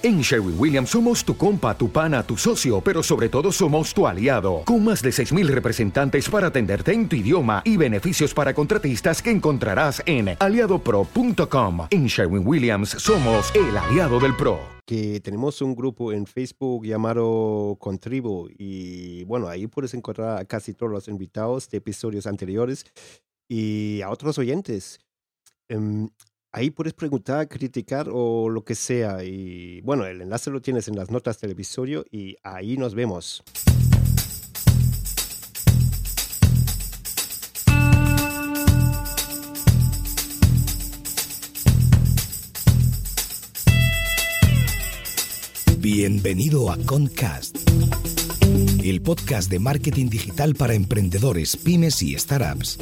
En 0.00 0.20
Sherwin 0.20 0.54
Williams 0.56 0.90
somos 0.90 1.24
tu 1.24 1.36
compa, 1.36 1.76
tu 1.76 1.90
pana, 1.90 2.22
tu 2.22 2.36
socio, 2.36 2.80
pero 2.80 3.02
sobre 3.02 3.28
todo 3.28 3.50
somos 3.50 3.92
tu 3.92 4.06
aliado, 4.06 4.62
con 4.64 4.84
más 4.84 5.02
de 5.02 5.10
6.000 5.10 5.48
representantes 5.48 6.28
para 6.28 6.46
atenderte 6.46 6.92
en 6.92 7.08
tu 7.08 7.16
idioma 7.16 7.62
y 7.64 7.76
beneficios 7.76 8.32
para 8.32 8.54
contratistas 8.54 9.20
que 9.20 9.32
encontrarás 9.32 10.00
en 10.06 10.36
aliadopro.com. 10.38 11.88
En 11.90 12.06
Sherwin 12.06 12.46
Williams 12.46 12.90
somos 12.90 13.52
el 13.56 13.76
aliado 13.76 14.20
del 14.20 14.36
PRO. 14.36 14.60
Que 14.86 15.18
tenemos 15.18 15.60
un 15.62 15.74
grupo 15.74 16.12
en 16.12 16.26
Facebook 16.26 16.86
llamado 16.86 17.76
Contribu 17.80 18.48
y 18.56 19.24
bueno, 19.24 19.48
ahí 19.48 19.66
puedes 19.66 19.94
encontrar 19.94 20.38
a 20.38 20.44
casi 20.44 20.74
todos 20.74 20.92
los 20.92 21.08
invitados 21.08 21.68
de 21.70 21.78
episodios 21.78 22.28
anteriores 22.28 22.86
y 23.48 24.00
a 24.02 24.10
otros 24.10 24.38
oyentes. 24.38 25.00
Em, 25.68 26.08
Ahí 26.58 26.70
puedes 26.70 26.92
preguntar, 26.92 27.46
criticar 27.46 28.08
o 28.12 28.48
lo 28.48 28.64
que 28.64 28.74
sea. 28.74 29.22
Y 29.22 29.80
bueno, 29.82 30.04
el 30.06 30.22
enlace 30.22 30.50
lo 30.50 30.60
tienes 30.60 30.88
en 30.88 30.96
las 30.96 31.08
notas 31.08 31.40
del 31.40 31.52
episodio 31.52 32.04
y 32.10 32.36
ahí 32.42 32.76
nos 32.76 32.96
vemos. 32.96 33.44
Bienvenido 45.78 46.72
a 46.72 46.76
Concast, 46.78 47.56
el 48.82 49.00
podcast 49.00 49.48
de 49.48 49.60
marketing 49.60 50.08
digital 50.08 50.56
para 50.56 50.74
emprendedores, 50.74 51.56
pymes 51.56 52.02
y 52.02 52.18
startups. 52.18 52.78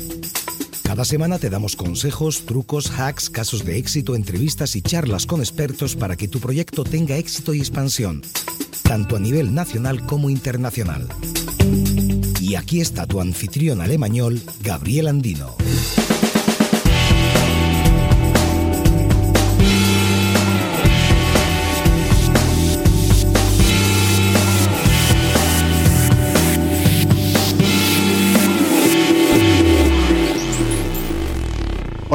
Cada 0.86 1.04
semana 1.04 1.40
te 1.40 1.50
damos 1.50 1.74
consejos, 1.74 2.46
trucos, 2.46 2.92
hacks, 2.96 3.28
casos 3.28 3.64
de 3.64 3.76
éxito, 3.76 4.14
entrevistas 4.14 4.76
y 4.76 4.82
charlas 4.82 5.26
con 5.26 5.40
expertos 5.40 5.96
para 5.96 6.14
que 6.14 6.28
tu 6.28 6.38
proyecto 6.38 6.84
tenga 6.84 7.16
éxito 7.16 7.54
y 7.54 7.59
expansión, 7.59 8.22
tanto 8.84 9.16
a 9.16 9.18
nivel 9.18 9.52
nacional 9.52 10.06
como 10.06 10.30
internacional. 10.30 11.09
Y 12.40 12.54
aquí 12.54 12.80
está 12.80 13.04
tu 13.04 13.20
anfitrión 13.20 13.80
alemañol, 13.80 14.40
Gabriel 14.62 15.09
Andino. 15.09 15.56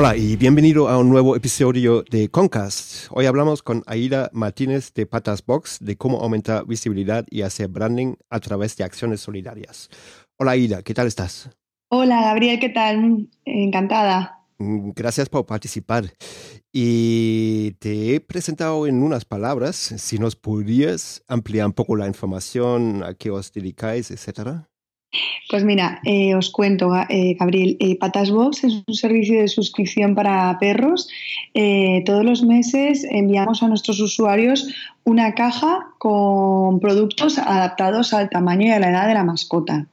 Hola 0.02 0.18
y 0.18 0.36
bienvenido 0.36 0.90
a 0.90 0.98
un 0.98 1.10
nuevo 1.10 1.36
episodio 1.36 2.04
de 2.10 2.28
Concast. 2.28 3.06
Hoy 3.12 3.28
hablamos 3.28 3.62
con 3.62 3.84
Aida 3.86 4.32
Martínez 4.34 4.92
de 4.96 5.06
Patas 5.06 5.46
Box 5.46 5.78
de 5.80 5.96
cómo 5.96 6.22
aumentar 6.22 6.66
visibilidad 6.66 7.24
y 7.30 7.44
hacer 7.44 7.68
branding 7.68 8.16
a 8.32 8.40
través 8.40 8.76
de 8.76 8.84
acciones 8.84 9.22
solidarias. 9.22 9.92
Hola 10.40 10.54
Aida, 10.54 10.82
¿qué 10.82 10.96
tal 10.96 11.06
estás? 11.06 11.52
Hola 11.90 12.20
Gabriel, 12.20 12.60
¿qué 12.60 12.70
tal? 12.70 13.30
Encantada. 13.46 14.40
Mm, 14.58 14.90
gracias 14.96 15.30
por 15.30 15.46
participar. 15.46 16.06
Y 16.74 17.74
te 17.74 18.16
he 18.16 18.22
presentado 18.22 18.88
en 18.88 19.04
unas 19.04 19.24
palabras, 19.24 19.76
si 19.76 20.18
nos 20.18 20.36
podrías 20.36 21.24
ampliar 21.28 21.68
un 21.68 21.74
poco 21.74 21.96
la 21.96 22.08
información 22.08 23.04
a 23.04 23.14
qué 23.14 23.30
os 23.30 23.54
dedicáis, 23.54 24.10
etcétera. 24.10 24.71
Pues 25.50 25.66
mira, 25.66 26.00
eh, 26.06 26.36
os 26.36 26.50
cuento, 26.50 26.96
eh, 27.10 27.36
Gabriel, 27.38 27.76
eh, 27.80 27.98
Patasbox 27.98 28.64
es 28.64 28.84
un 28.88 28.94
servicio 28.94 29.42
de 29.42 29.50
suscripción 29.50 30.16
para 30.16 30.58
perros. 30.60 31.10
todos 32.06 32.24
los 32.24 32.44
meses 32.44 33.06
enviamos 33.10 33.62
a 33.62 33.68
nuestros 33.68 34.00
usuarios 34.00 34.74
una 35.04 35.34
caja 35.34 35.88
con 35.98 36.80
productos 36.80 37.38
adaptados 37.38 38.14
al 38.14 38.30
tamaño 38.30 38.68
y 38.68 38.72
a 38.72 38.80
la 38.80 38.90
edad 38.90 39.08
de 39.08 39.14
la 39.14 39.26
mascota. 39.26 39.88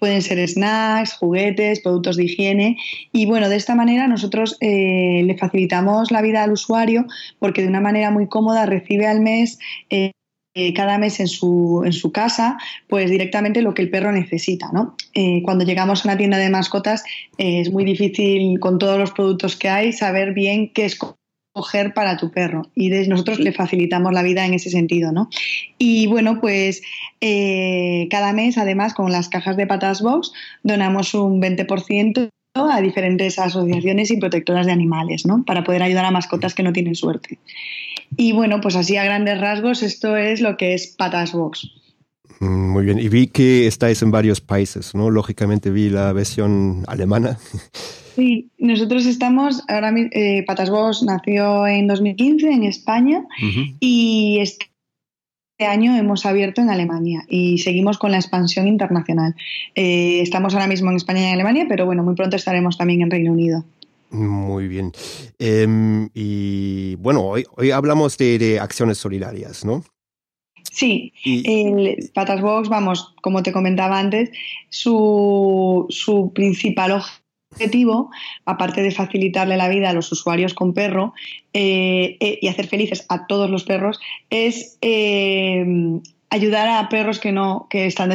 Pueden 0.00 0.22
ser 0.22 0.46
snacks, 0.48 1.14
juguetes, 1.14 1.80
productos 1.80 2.16
de 2.16 2.24
higiene 2.24 2.76
y 3.12 3.26
bueno, 3.26 3.48
de 3.48 3.56
esta 3.56 3.74
manera 3.76 4.08
nosotros 4.08 4.56
le 4.60 5.36
facilitamos 5.38 6.10
la 6.10 6.22
vida 6.22 6.42
al 6.42 6.52
usuario 6.52 7.06
porque 7.38 7.62
de 7.62 7.68
una 7.68 7.80
manera 7.80 8.10
muy 8.10 8.26
cómoda 8.26 8.66
recibe 8.66 9.06
al 9.06 9.20
mes 9.20 9.58
eh, 9.90 10.12
cada 10.74 10.98
mes 10.98 11.20
en 11.20 11.28
su, 11.28 11.82
en 11.84 11.92
su, 11.92 12.12
casa, 12.12 12.58
pues 12.88 13.10
directamente 13.10 13.62
lo 13.62 13.74
que 13.74 13.82
el 13.82 13.90
perro 13.90 14.12
necesita. 14.12 14.70
¿no? 14.72 14.96
Eh, 15.14 15.42
cuando 15.42 15.64
llegamos 15.64 16.04
a 16.04 16.08
una 16.08 16.18
tienda 16.18 16.38
de 16.38 16.50
mascotas 16.50 17.04
eh, 17.38 17.60
es 17.60 17.70
muy 17.70 17.84
difícil 17.84 18.58
con 18.60 18.78
todos 18.78 18.98
los 18.98 19.12
productos 19.12 19.56
que 19.56 19.68
hay 19.68 19.92
saber 19.92 20.32
bien 20.34 20.72
qué 20.72 20.86
escoger 20.86 21.94
para 21.94 22.16
tu 22.16 22.30
perro 22.30 22.70
y 22.74 22.88
nosotros 23.08 23.40
le 23.40 23.52
facilitamos 23.52 24.12
la 24.12 24.22
vida 24.22 24.46
en 24.46 24.54
ese 24.54 24.70
sentido. 24.70 25.12
¿no? 25.12 25.28
Y 25.78 26.06
bueno, 26.06 26.40
pues 26.40 26.82
cada 28.10 28.32
mes 28.32 28.58
además 28.58 28.94
con 28.94 29.10
las 29.10 29.28
cajas 29.28 29.56
de 29.56 29.66
patas 29.66 30.00
box 30.02 30.32
donamos 30.62 31.14
un 31.14 31.42
20% 31.42 32.30
a 32.54 32.80
diferentes 32.80 33.38
asociaciones 33.38 34.10
y 34.10 34.16
protectoras 34.16 34.66
de 34.66 34.72
animales, 34.72 35.26
¿no? 35.26 35.44
Para 35.44 35.64
poder 35.64 35.82
ayudar 35.82 36.04
a 36.04 36.10
mascotas 36.10 36.54
que 36.54 36.62
no 36.62 36.72
tienen 36.72 36.94
suerte. 36.94 37.38
Y 38.16 38.32
bueno, 38.32 38.60
pues 38.60 38.76
así 38.76 38.96
a 38.96 39.04
grandes 39.04 39.40
rasgos 39.40 39.82
esto 39.82 40.16
es 40.16 40.40
lo 40.40 40.56
que 40.56 40.74
es 40.74 40.94
Patas 40.96 41.32
Box. 41.32 41.68
Mm, 42.40 42.70
muy 42.70 42.84
bien, 42.84 42.98
y 42.98 43.08
vi 43.08 43.26
que 43.28 43.66
estáis 43.66 44.02
en 44.02 44.10
varios 44.10 44.40
países, 44.40 44.94
¿no? 44.94 45.10
Lógicamente 45.10 45.70
vi 45.70 45.88
la 45.88 46.12
versión 46.12 46.84
alemana. 46.86 47.38
Sí, 48.18 48.50
nosotros 48.58 49.06
estamos, 49.06 49.62
ahora 49.68 49.94
eh, 49.96 50.42
Patas 50.44 50.70
Box 50.70 51.04
nació 51.04 51.68
en 51.68 51.86
2015 51.86 52.50
en 52.50 52.64
España 52.64 53.24
y 53.78 54.40
este 54.40 54.66
año 55.60 55.96
hemos 55.96 56.26
abierto 56.26 56.60
en 56.60 56.68
Alemania 56.68 57.24
y 57.28 57.58
seguimos 57.58 57.96
con 57.96 58.10
la 58.10 58.16
expansión 58.16 58.66
internacional. 58.66 59.36
Eh, 59.76 60.20
estamos 60.20 60.52
ahora 60.52 60.66
mismo 60.66 60.90
en 60.90 60.96
España 60.96 61.20
y 61.20 61.24
en 61.26 61.34
Alemania, 61.34 61.66
pero 61.68 61.86
bueno, 61.86 62.02
muy 62.02 62.16
pronto 62.16 62.34
estaremos 62.34 62.76
también 62.76 63.02
en 63.02 63.10
Reino 63.12 63.30
Unido. 63.30 63.64
Muy 64.10 64.68
bien. 64.68 64.92
Em, 65.38 66.08
y 66.14 66.94
bueno, 66.96 67.22
hoy, 67.22 67.44
hoy 67.56 67.70
hablamos 67.70 68.16
de, 68.16 68.58
acciones 68.60 68.98
solidarias, 68.98 69.64
¿no? 69.64 69.84
Sí, 70.70 71.12
el 71.24 72.10
Patas 72.14 72.40
Box, 72.40 72.68
vamos, 72.68 73.14
como 73.22 73.42
te 73.42 73.52
comentaba 73.52 73.98
antes, 73.98 74.30
su, 74.70 75.86
su 75.88 76.32
principal 76.32 77.02
objetivo, 77.52 78.10
aparte 78.44 78.82
de 78.82 78.90
facilitarle 78.90 79.56
la 79.56 79.68
vida 79.68 79.90
a 79.90 79.92
los 79.92 80.12
usuarios 80.12 80.54
con 80.54 80.74
perro 80.74 81.14
eh, 81.52 82.16
eh, 82.20 82.38
y 82.40 82.48
hacer 82.48 82.68
felices 82.68 83.06
a 83.08 83.26
todos 83.26 83.50
los 83.50 83.64
perros, 83.64 83.98
es 84.30 84.78
em, 84.80 86.00
ayudar 86.30 86.68
a 86.68 86.88
perros 86.88 87.18
que 87.18 87.32
no 87.32 87.66
que 87.70 87.86
están 87.86 88.12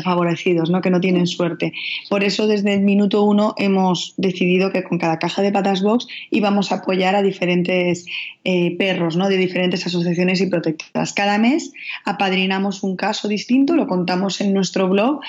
favorecidos, 0.00 0.70
¿no? 0.70 0.80
que 0.80 0.90
no 0.90 1.00
tienen 1.00 1.26
suerte. 1.26 1.72
Por 2.08 2.24
eso 2.24 2.46
desde 2.46 2.72
el 2.72 2.80
minuto 2.80 3.22
uno 3.24 3.54
hemos 3.58 4.14
decidido 4.16 4.72
que 4.72 4.84
con 4.84 4.98
cada 4.98 5.18
caja 5.18 5.42
de 5.42 5.52
patas 5.52 5.82
box 5.82 6.06
íbamos 6.30 6.72
a 6.72 6.76
apoyar 6.76 7.14
a 7.14 7.22
diferentes 7.22 8.06
eh, 8.44 8.76
perros 8.76 9.16
¿no? 9.16 9.28
de 9.28 9.36
diferentes 9.36 9.86
asociaciones 9.86 10.40
y 10.40 10.46
protectoras. 10.46 11.12
Cada 11.12 11.38
mes 11.38 11.72
apadrinamos 12.04 12.82
un 12.82 12.96
caso 12.96 13.28
distinto, 13.28 13.76
lo 13.76 13.86
contamos 13.86 14.40
en 14.40 14.54
nuestro 14.54 14.88
blog 14.88 15.20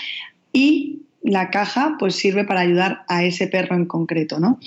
y 0.53 0.99
la 1.21 1.49
caja 1.49 1.95
pues 1.99 2.15
sirve 2.15 2.45
para 2.45 2.61
ayudar 2.61 3.03
a 3.07 3.23
ese 3.23 3.47
perro 3.47 3.75
en 3.75 3.85
concreto. 3.85 4.39
¿no? 4.39 4.59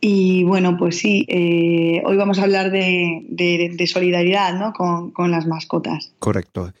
Y 0.00 0.44
bueno, 0.44 0.76
pues 0.76 0.98
sí, 0.98 1.24
eh, 1.28 2.02
hoy 2.04 2.16
vamos 2.16 2.38
a 2.38 2.42
hablar 2.42 2.70
de, 2.70 3.86
solidaridad 3.90 4.58
¿no? 4.58 4.74
con, 4.74 5.12
con 5.12 5.30
las 5.30 5.46
mascotas. 5.46 6.12
Correcto. 6.18 6.72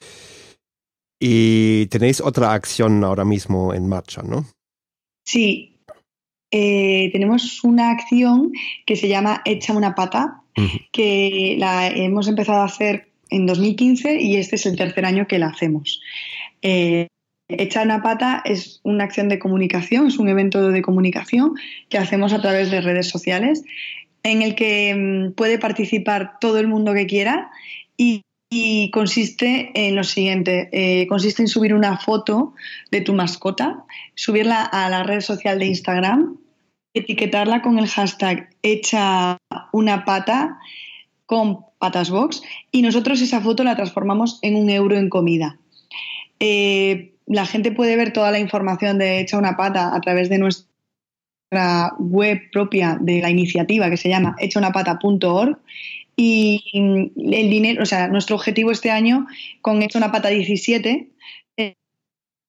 Y 1.20 1.86
tenéis 1.86 2.20
otra 2.20 2.52
acción 2.52 3.02
ahora 3.04 3.24
mismo 3.24 3.72
en 3.72 3.88
marcha, 3.88 4.22
¿no? 4.22 4.46
Sí. 5.24 5.76
Eh, 6.50 7.10
tenemos 7.12 7.64
una 7.64 7.90
acción 7.90 8.52
que 8.86 8.96
se 8.96 9.08
llama 9.08 9.42
Echa 9.44 9.72
una 9.72 9.94
pata, 9.94 10.40
que 10.92 11.56
la 11.58 11.88
hemos 11.88 12.28
empezado 12.28 12.60
a 12.60 12.66
hacer 12.66 13.08
en 13.28 13.46
2015 13.46 14.20
y 14.20 14.36
este 14.36 14.54
es 14.54 14.66
el 14.66 14.76
tercer 14.76 15.04
año 15.04 15.26
que 15.26 15.40
la 15.40 15.48
hacemos. 15.48 16.00
Eh, 16.62 17.08
Echa 17.48 17.82
una 17.82 18.02
pata 18.02 18.42
es 18.44 18.80
una 18.84 19.04
acción 19.04 19.28
de 19.28 19.38
comunicación, 19.38 20.06
es 20.06 20.18
un 20.18 20.28
evento 20.28 20.70
de 20.70 20.80
comunicación 20.80 21.54
que 21.88 21.98
hacemos 21.98 22.32
a 22.32 22.40
través 22.40 22.70
de 22.70 22.80
redes 22.80 23.08
sociales 23.08 23.64
en 24.22 24.40
el 24.40 24.54
que 24.54 24.94
mm, 24.94 25.32
puede 25.32 25.58
participar 25.58 26.38
todo 26.40 26.58
el 26.58 26.68
mundo 26.68 26.94
que 26.94 27.06
quiera 27.06 27.50
y 27.96 28.22
y 28.56 28.88
consiste 28.92 29.72
en 29.74 29.96
lo 29.96 30.04
siguiente, 30.04 30.68
eh, 30.70 31.08
consiste 31.08 31.42
en 31.42 31.48
subir 31.48 31.74
una 31.74 31.98
foto 31.98 32.54
de 32.92 33.00
tu 33.00 33.12
mascota, 33.12 33.84
subirla 34.14 34.62
a 34.62 34.88
la 34.88 35.02
red 35.02 35.22
social 35.22 35.58
de 35.58 35.66
Instagram, 35.66 36.38
etiquetarla 36.94 37.62
con 37.62 37.80
el 37.80 37.88
hashtag 37.88 38.50
hecha 38.62 39.38
una 39.72 40.04
pata 40.04 40.56
con 41.26 41.64
patasbox 41.80 42.42
y 42.70 42.82
nosotros 42.82 43.20
esa 43.22 43.40
foto 43.40 43.64
la 43.64 43.74
transformamos 43.74 44.38
en 44.42 44.54
un 44.54 44.70
euro 44.70 44.96
en 44.96 45.08
comida. 45.08 45.58
Eh, 46.38 47.16
la 47.26 47.46
gente 47.46 47.72
puede 47.72 47.96
ver 47.96 48.12
toda 48.12 48.30
la 48.30 48.38
información 48.38 48.98
de 48.98 49.18
hecha 49.18 49.36
una 49.36 49.56
pata 49.56 49.96
a 49.96 50.00
través 50.00 50.28
de 50.28 50.38
nuestra 50.38 51.92
web 51.98 52.38
propia 52.52 52.98
de 53.00 53.20
la 53.20 53.30
iniciativa 53.30 53.90
que 53.90 53.96
se 53.96 54.10
llama 54.10 54.36
hechaunapata.org 54.38 55.58
Y 56.16 56.62
el 56.74 57.50
dinero, 57.50 57.82
o 57.82 57.86
sea, 57.86 58.08
nuestro 58.08 58.36
objetivo 58.36 58.70
este 58.70 58.90
año 58.90 59.26
con 59.62 59.82
esto 59.82 59.98
una 59.98 60.12
pata 60.12 60.28
17 60.28 61.08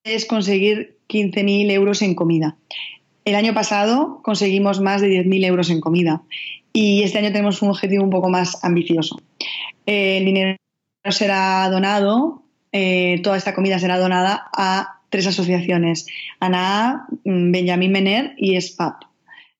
es 0.03 0.25
conseguir 0.25 0.97
15.000 1.09 1.71
euros 1.71 2.01
en 2.01 2.13
comida. 2.13 2.57
El 3.25 3.35
año 3.35 3.53
pasado 3.55 4.21
conseguimos 4.23 4.79
más 4.79 5.01
de 5.01 5.09
10.000 5.09 5.45
euros 5.45 5.69
en 5.71 5.81
comida 5.81 6.21
y 6.71 7.03
este 7.03 7.17
año 7.17 7.31
tenemos 7.31 7.61
un 7.61 7.69
objetivo 7.69 8.03
un 8.03 8.11
poco 8.11 8.29
más 8.29 8.63
ambicioso. 8.63 9.19
El 9.85 10.25
dinero 10.25 10.57
será 11.09 11.67
donado, 11.69 12.43
eh, 12.71 13.19
toda 13.23 13.37
esta 13.37 13.55
comida 13.55 13.79
será 13.79 13.97
donada 13.97 14.47
a 14.53 14.99
tres 15.09 15.27
asociaciones, 15.27 16.05
ANA, 16.39 17.07
mm, 17.23 17.51
Benjamín 17.51 17.91
Mener 17.91 18.33
y 18.37 18.59
SPAP 18.59 19.03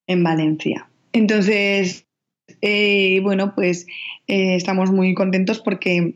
en 0.08 0.24
Valencia. 0.24 0.88
Entonces, 1.13 2.05
eh, 2.66 3.20
bueno, 3.22 3.54
pues 3.56 3.86
estamos 4.28 4.92
muy 4.92 5.14
contentos 5.14 5.60
porque 5.60 6.16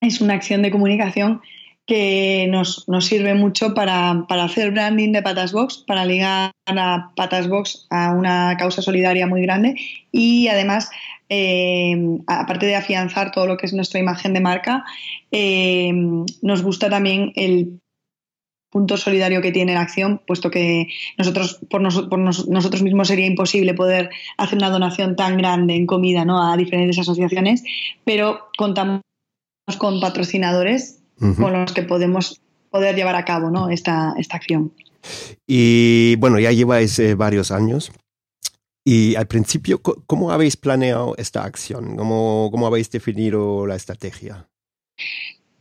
es 0.00 0.20
una 0.20 0.34
acción 0.34 0.62
de 0.62 0.70
comunicación 0.70 1.42
que 1.86 2.46
nos, 2.48 2.86
sirve 3.00 3.34
mucho 3.34 3.74
para, 3.74 4.24
hacer 4.28 4.70
branding 4.70 5.12
de 5.12 5.22
Patas 5.22 5.52
Box, 5.52 5.84
para 5.86 6.04
ligar 6.04 6.52
a 6.66 7.12
Patas 7.14 7.48
Box 7.48 7.86
a 7.90 8.12
una 8.12 8.56
causa 8.58 8.80
solidaria 8.80 9.26
muy 9.26 9.42
grande 9.42 9.76
y 10.10 10.48
además, 10.48 10.90
eh, 11.28 11.94
aparte 12.26 12.66
de 12.66 12.76
afianzar 12.76 13.32
todo 13.32 13.46
lo 13.46 13.58
que 13.58 13.66
es 13.66 13.74
nuestra 13.74 14.00
imagen 14.00 14.32
de 14.32 14.40
marca, 14.40 14.84
eh, 15.30 15.92
nos 16.40 16.62
gusta 16.62 16.88
también 16.88 17.32
el 17.36 17.80
punto 18.74 18.96
solidario 18.96 19.40
que 19.40 19.52
tiene 19.52 19.72
la 19.72 19.82
acción, 19.82 20.20
puesto 20.26 20.50
que 20.50 20.88
nosotros 21.16 21.60
por, 21.70 21.80
nosotros 21.80 22.82
mismos 22.82 23.06
sería 23.06 23.24
imposible 23.24 23.72
poder 23.72 24.10
hacer 24.36 24.58
una 24.58 24.68
donación 24.68 25.14
tan 25.14 25.38
grande 25.38 25.76
en 25.76 25.86
comida 25.86 26.24
¿no? 26.24 26.42
a 26.42 26.56
diferentes 26.56 26.98
asociaciones, 26.98 27.62
pero 28.04 28.48
contamos 28.58 29.00
con 29.78 30.00
patrocinadores 30.00 30.98
con 31.20 31.52
los 31.52 31.72
que 31.72 31.84
podemos 31.84 32.40
poder 32.68 32.96
llevar 32.96 33.14
a 33.14 33.24
cabo 33.24 33.48
¿no? 33.48 33.70
esta, 33.70 34.16
esta 34.18 34.38
acción. 34.38 34.72
Y 35.46 36.16
bueno, 36.16 36.40
ya 36.40 36.50
lleváis 36.50 36.98
eh, 36.98 37.14
varios 37.14 37.52
años. 37.52 37.92
Y 38.84 39.14
al 39.14 39.28
principio, 39.28 39.80
¿cómo 39.82 40.32
habéis 40.32 40.56
planeado 40.56 41.14
esta 41.16 41.44
acción? 41.44 41.96
¿Cómo, 41.96 42.48
¿Cómo 42.50 42.66
habéis 42.66 42.90
definido 42.90 43.68
la 43.68 43.76
estrategia? 43.76 44.48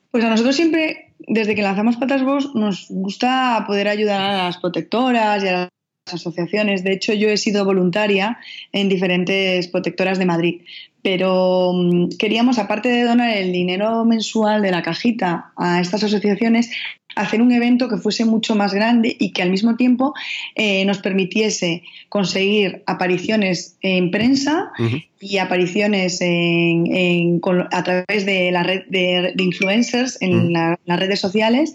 Pues 0.10 0.24
a 0.24 0.30
nosotros 0.30 0.56
siempre, 0.56 1.13
desde 1.28 1.56
que 1.56 1.62
lanzamos 1.62 1.98
Patas 1.98 2.24
Box, 2.24 2.56
nos 2.56 2.88
gusta 2.90 3.64
poder 3.68 3.88
ayudar 3.88 4.22
a 4.22 4.44
las 4.46 4.58
protectoras 4.58 5.44
y 5.44 5.48
a 5.48 5.52
las 5.54 5.70
asociaciones. 6.12 6.84
De 6.84 6.94
hecho, 6.94 7.14
yo 7.14 7.30
he 7.30 7.38
sido 7.38 7.66
voluntaria 7.66 8.38
en 8.72 8.90
diferentes 8.90 9.68
protectoras 9.68 10.20
de 10.20 10.26
Madrid, 10.26 10.62
pero 11.02 11.72
mm, 11.74 12.10
queríamos, 12.18 12.60
aparte 12.60 12.90
de 12.90 13.04
donar 13.04 13.36
el 13.38 13.52
dinero 13.52 14.06
mensual 14.06 14.62
de 14.62 14.72
la 14.72 14.82
cajita 14.82 15.52
a 15.58 15.80
estas 15.82 16.04
asociaciones, 16.04 16.72
hacer 17.16 17.42
un 17.42 17.52
evento 17.52 17.90
que 17.90 17.98
fuese 17.98 18.26
mucho 18.26 18.56
más 18.56 18.74
grande 18.74 19.16
y 19.20 19.32
que 19.32 19.42
al 19.42 19.50
mismo 19.50 19.76
tiempo 19.76 20.14
eh, 20.56 20.86
nos 20.86 21.00
permitiese 21.00 21.84
conseguir 22.10 22.84
apariciones 22.86 23.78
en 23.82 24.12
prensa 24.12 24.72
y 25.20 25.38
apariciones 25.38 26.20
a 26.22 27.84
través 27.84 28.26
de 28.26 28.52
la 28.52 28.64
red 28.64 28.84
de, 28.90 29.34
influencers 29.38 30.18
en 30.22 30.54
las 30.54 31.00
redes 31.00 31.20
sociales 31.20 31.74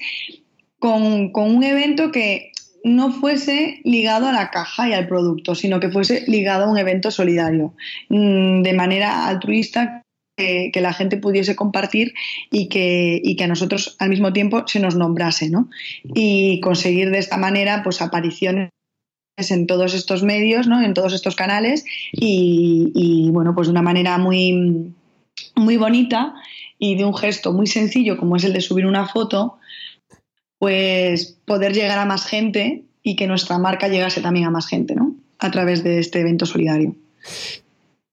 con, 0.79 1.33
con, 1.33 1.55
un 1.55 1.65
evento 1.65 2.13
que 2.13 2.53
no 2.85 3.13
fuese 3.13 3.81
ligado 3.85 4.27
a 4.27 4.33
la 4.33 4.51
caja 4.51 4.89
y 4.89 4.93
al 4.93 5.09
producto, 5.09 5.55
sino 5.55 5.81
que 5.81 5.91
fuese 5.91 6.25
ligado 6.27 6.65
a 6.65 6.71
un 6.71 6.79
evento 6.79 7.11
solidario, 7.11 7.75
mm, 8.09 8.63
de 8.63 8.73
manera 8.73 9.27
altruista 9.27 10.05
que, 10.39 10.81
la 10.81 10.93
gente 10.93 11.17
pudiese 11.17 11.57
compartir 11.57 12.15
y 12.51 12.69
que, 12.69 13.21
que, 13.37 13.45
a 13.45 13.49
nosotros 13.49 13.97
al 13.99 14.09
mismo 14.09 14.33
tiempo 14.33 14.65
se 14.67 14.81
nos 14.81 14.95
nombrase, 14.95 15.51
¿no? 15.51 15.69
Y 16.15 16.61
conseguir 16.61 17.11
de 17.11 17.19
esta 17.19 17.37
manera 17.37 17.83
pues 17.83 18.01
apariciones 18.01 18.71
en 19.37 19.67
todos 19.67 19.95
estos 19.95 20.23
medios, 20.23 20.67
¿no? 20.67 20.83
En 20.83 20.95
todos 20.95 21.13
estos 21.13 21.37
canales 21.37 21.85
y, 22.13 23.29
bueno, 23.33 23.55
pues 23.55 23.69
de 23.69 23.73
una 23.73 23.83
manera 23.83 24.19
muy, 24.19 24.93
muy 25.55 25.77
bonita 25.77 26.35
y 26.79 26.97
de 26.97 27.05
un 27.05 27.15
gesto 27.15 27.53
muy 27.53 27.67
sencillo 27.67 28.17
como 28.17 28.37
es 28.37 28.45
el 28.45 28.53
de 28.53 28.61
subir 28.61 28.87
una 28.87 29.07
foto, 29.07 29.59
pues 30.59 31.39
poder 31.45 31.73
llegar 31.73 31.99
a 31.99 32.07
más 32.07 32.27
gente 32.27 32.85
y 33.03 33.17
que 33.17 33.27
nuestra 33.27 33.59
marca 33.59 33.89
llegase 33.89 34.21
también 34.21 34.47
a 34.47 34.51
más 34.51 34.67
gente, 34.69 34.95
¿no? 34.95 35.15
A 35.39 35.51
través 35.51 35.83
de 35.83 35.99
este 35.99 36.21
evento 36.21 36.47
solidario. 36.47 36.95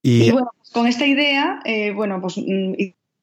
Y, 0.04 0.30
bueno, 0.30 0.52
pues 0.56 0.65
con 0.76 0.88
esta 0.88 1.08
idea, 1.08 1.62
eh, 1.64 1.92
bueno, 1.92 2.20
pues 2.20 2.38
mm, 2.38 2.74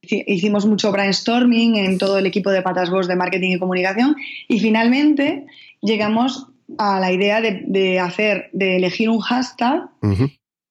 hicimos 0.00 0.64
mucho 0.64 0.90
brainstorming 0.90 1.76
en 1.76 1.98
todo 1.98 2.16
el 2.16 2.24
equipo 2.24 2.50
de 2.50 2.62
Patas 2.62 2.88
Boss 2.88 3.08
de 3.08 3.14
marketing 3.14 3.50
y 3.50 3.58
comunicación 3.58 4.16
y 4.48 4.58
finalmente 4.58 5.44
llegamos 5.82 6.46
a 6.78 6.98
la 6.98 7.12
idea 7.12 7.42
de, 7.42 8.00
hacer, 8.00 8.48
de 8.54 8.76
elegir 8.76 9.10
un 9.10 9.20
hashtag, 9.20 9.82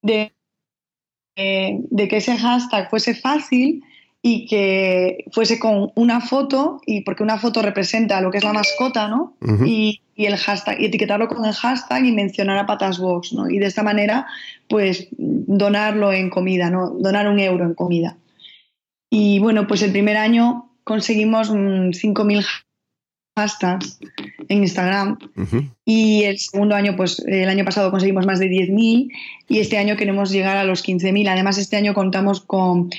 de, 0.01 0.33
eh, 1.35 1.77
de 1.91 2.07
que 2.07 2.17
ese 2.17 2.35
hashtag 2.35 2.89
fuese 2.89 3.13
fácil 3.13 3.83
y 4.23 4.45
que 4.45 5.25
fuese 5.31 5.57
con 5.57 5.91
una 5.95 6.21
foto, 6.21 6.79
y 6.85 7.01
porque 7.01 7.23
una 7.23 7.39
foto 7.39 7.61
representa 7.61 8.21
lo 8.21 8.29
que 8.29 8.37
es 8.37 8.43
la 8.43 8.53
mascota, 8.53 9.07
¿no? 9.07 9.35
y, 9.65 10.01
el 10.15 10.37
hashtag, 10.37 10.79
y 10.79 10.85
etiquetarlo 10.85 11.27
con 11.27 11.43
el 11.45 11.53
hashtag 11.53 12.05
y 12.05 12.11
mencionar 12.11 12.59
a 12.59 12.67
Patas 12.67 12.99
Box, 12.99 13.33
¿no? 13.33 13.49
Y 13.49 13.57
de 13.57 13.65
esta 13.65 13.81
manera, 13.81 14.27
pues, 14.69 15.07
donarlo 15.17 16.13
en 16.13 16.29
comida, 16.29 16.69
¿no? 16.69 16.91
Donar 16.91 17.27
un 17.27 17.39
euro 17.39 17.65
en 17.65 17.73
comida. 17.73 18.17
Y 19.09 19.39
bueno, 19.39 19.65
pues 19.65 19.81
el 19.81 19.91
primer 19.91 20.17
año 20.17 20.69
conseguimos 20.83 21.49
5.000 21.49 22.45
hashtags 23.35 23.99
en 24.47 24.59
Instagram 24.59 25.17
y 25.83 26.23
el 26.23 26.37
segundo 26.37 26.75
año, 26.75 26.95
pues 26.95 27.17
el 27.25 27.49
año 27.49 27.65
pasado 27.65 27.89
conseguimos 27.89 28.27
más 28.27 28.37
de 28.37 28.47
10.000 28.47 29.09
y 29.47 29.59
este 29.59 29.79
año 29.79 29.97
queremos 29.97 30.29
llegar 30.29 30.57
a 30.57 30.65
los 30.65 30.85
15.000. 30.85 31.29
Además, 31.29 31.57
este 31.57 31.77
año 31.77 31.95
contamos 31.95 32.41
con... 32.41 32.91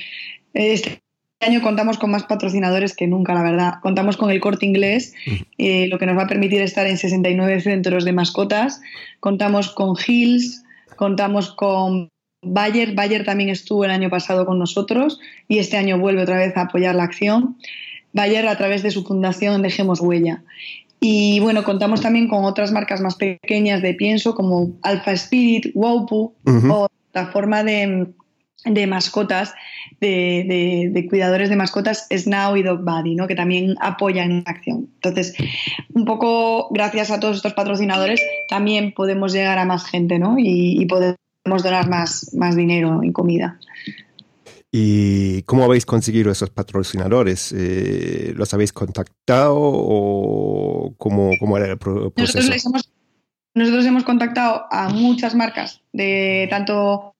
Este 0.53 1.02
año 1.43 1.61
contamos 1.61 1.97
con 1.97 2.11
más 2.11 2.23
patrocinadores 2.23 2.95
que 2.95 3.07
nunca, 3.07 3.33
la 3.33 3.43
verdad. 3.43 3.73
Contamos 3.81 4.17
con 4.17 4.31
el 4.31 4.39
corte 4.39 4.65
inglés, 4.65 5.13
eh, 5.57 5.87
lo 5.87 5.99
que 5.99 6.05
nos 6.05 6.17
va 6.17 6.23
a 6.23 6.27
permitir 6.27 6.61
estar 6.61 6.87
en 6.87 6.97
69 6.97 7.61
centros 7.61 8.05
de 8.05 8.13
mascotas. 8.13 8.81
Contamos 9.19 9.69
con 9.69 9.95
Hills, 9.95 10.63
contamos 10.95 11.53
con 11.53 12.09
Bayer. 12.41 12.93
Bayer 12.93 13.23
también 13.23 13.49
estuvo 13.49 13.85
el 13.85 13.91
año 13.91 14.09
pasado 14.09 14.45
con 14.45 14.59
nosotros 14.59 15.19
y 15.47 15.59
este 15.59 15.77
año 15.77 15.99
vuelve 15.99 16.23
otra 16.23 16.37
vez 16.37 16.55
a 16.57 16.61
apoyar 16.61 16.95
la 16.95 17.03
acción. 17.03 17.57
Bayer 18.13 18.47
a 18.47 18.57
través 18.57 18.83
de 18.83 18.91
su 18.91 19.03
fundación 19.03 19.61
Dejemos 19.61 19.99
Huella. 19.99 20.43
Y 20.99 21.41
bueno, 21.41 21.63
contamos 21.63 21.99
también 21.99 22.29
con 22.29 22.45
otras 22.45 22.71
marcas 22.71 23.01
más 23.01 23.15
pequeñas 23.15 23.81
de 23.81 23.93
pienso 23.93 24.35
como 24.35 24.71
Alpha 24.83 25.11
Spirit, 25.11 25.71
Waupu 25.73 26.33
o 26.69 26.87
la 27.13 27.27
forma 27.27 27.63
de, 27.63 28.07
de 28.65 28.87
mascotas 28.87 29.53
de, 29.99 31.05
cuidadores 31.09 31.49
de 31.49 31.55
mascotas 31.55 32.07
Snow 32.09 32.55
y 32.57 32.63
Dog 32.63 32.83
Buddy, 32.83 33.15
¿no? 33.15 33.27
que 33.27 33.35
también 33.35 33.75
apoyan 33.81 34.43
la 34.45 34.51
acción. 34.51 34.89
Entonces, 34.95 35.35
un 35.93 36.05
poco 36.05 36.69
gracias 36.71 37.11
a 37.11 37.19
todos 37.19 37.37
estos 37.37 37.53
patrocinadores 37.53 38.21
también 38.49 38.93
podemos 38.93 39.33
llegar 39.33 39.57
a 39.57 39.65
más 39.65 39.85
gente 39.85 40.19
¿no? 40.19 40.35
y, 40.37 40.85
podemos 40.85 41.17
donar 41.63 41.89
más, 41.89 42.33
más 42.33 42.55
dinero 42.55 43.01
en 43.03 43.11
comida. 43.11 43.59
¿Y 44.71 45.43
cómo 45.43 45.65
habéis 45.65 45.85
conseguido 45.85 46.31
esos 46.31 46.49
patrocinadores? 46.49 47.53
Eh, 47.55 48.33
¿Los 48.35 48.53
habéis 48.53 48.73
contactado 48.73 49.55
o 49.55 50.95
cómo, 50.97 51.31
cómo 51.39 51.57
era 51.57 51.67
el 51.67 51.77
proceso? 51.77 52.39
Nosotros, 52.39 52.65
hemos, 52.65 52.91
nosotros 53.53 53.85
hemos 53.85 54.03
contactado 54.03 54.65
a 54.71 54.89
muchas 54.89 55.35
marcas 55.35 55.81
de 55.91 56.47
tanto 56.49 57.12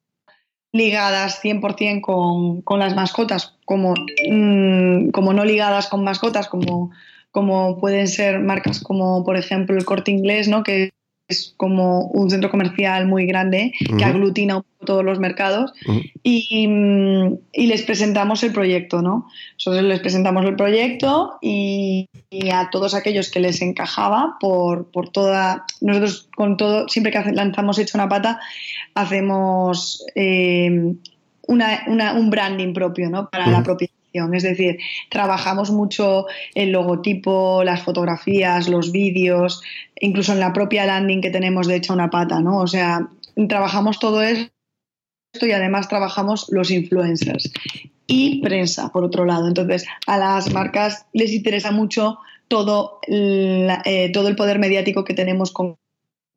ligadas 0.74 1.42
100% 1.42 2.02
con, 2.02 2.62
con 2.64 2.80
las 2.80 2.96
mascotas, 2.96 3.56
como, 3.66 3.94
mm, 4.30 5.10
como 5.12 5.32
no 5.34 5.46
ligadas 5.46 5.88
con 5.88 6.04
mascotas, 6.04 6.48
como, 6.50 6.92
como 7.32 7.80
pueden 7.80 8.08
ser 8.08 8.40
marcas 8.40 8.82
como, 8.82 9.24
por 9.24 9.38
ejemplo, 9.38 9.78
el 9.78 9.86
Corte 9.86 10.12
Inglés, 10.12 10.48
¿no? 10.48 10.64
que 10.64 10.90
es 11.28 11.54
como 11.58 12.08
un 12.08 12.30
centro 12.30 12.50
comercial 12.50 13.08
muy 13.08 13.26
grande 13.26 13.74
que 13.98 14.04
aglutina 14.04 14.62
todos 14.84 15.06
los 15.06 15.20
mercados 15.20 15.74
y, 16.22 16.68
y, 17.54 17.68
les 17.68 17.84
presentamos 17.84 18.44
el 18.44 18.52
proyecto, 18.52 19.02
¿no? 19.02 19.28
Nosotros 19.54 19.84
les 19.84 20.02
presentamos 20.02 20.46
el 20.46 20.56
proyecto 20.56 21.38
y, 21.42 22.10
a 22.52 22.70
todos 22.70 22.94
aquellos 22.94 23.32
que 23.32 23.40
les 23.40 23.62
encajaba 23.62 24.38
por, 24.40 24.92
por, 24.92 25.10
toda... 25.10 25.66
Nosotros 25.80 26.28
con 26.36 26.58
todo, 26.58 26.90
siempre 26.90 27.12
que 27.12 27.32
lanzamos 27.32 27.80
Hecho 27.80 27.98
una 27.98 28.10
Pata, 28.10 28.40
hacemos 28.94 30.06
eh, 30.16 30.94
una, 31.48 31.84
una, 31.88 32.14
un 32.14 32.30
branding 32.30 32.74
propio, 32.74 33.10
¿no? 33.10 33.30
Para 33.30 33.48
la 33.48 33.64
es 34.14 34.44
decir, 34.44 34.78
trabajamos 35.10 35.72
mucho 35.72 36.26
el 36.54 36.72
logotipo, 36.72 37.64
las 37.64 37.82
fotografías, 37.82 38.70
los 38.70 38.92
vídeos, 38.92 39.62
incluso 40.00 40.34
en 40.34 40.40
la 40.40 40.54
propia 40.54 40.86
landing 40.86 41.22
que 41.22 41.32
tenemos 41.32 41.68
de 41.68 41.78
hecha 41.78 41.94
una 41.94 42.10
pata, 42.10 42.40
¿no? 42.40 42.60
O 42.60 42.68
sea, 42.68 43.08
trabajamos 43.48 44.00
todo 44.00 44.22
eso 44.22 44.50
y 45.42 45.52
además 45.52 45.88
trabajamos 45.88 46.48
los 46.50 46.70
influencers 46.70 47.52
y 48.06 48.42
prensa, 48.42 48.90
por 48.92 49.04
otro 49.04 49.26
lado. 49.26 49.48
Entonces, 49.48 49.86
a 50.06 50.18
las 50.18 50.52
marcas 50.54 51.08
les 51.14 51.32
interesa 51.34 51.72
mucho 51.72 52.20
todo, 52.48 53.00
eh, 53.08 54.12
todo 54.14 54.28
el 54.28 54.36
poder 54.36 54.60
mediático 54.60 55.04
que 55.04 55.16
tenemos 55.16 55.52
con 55.52 55.76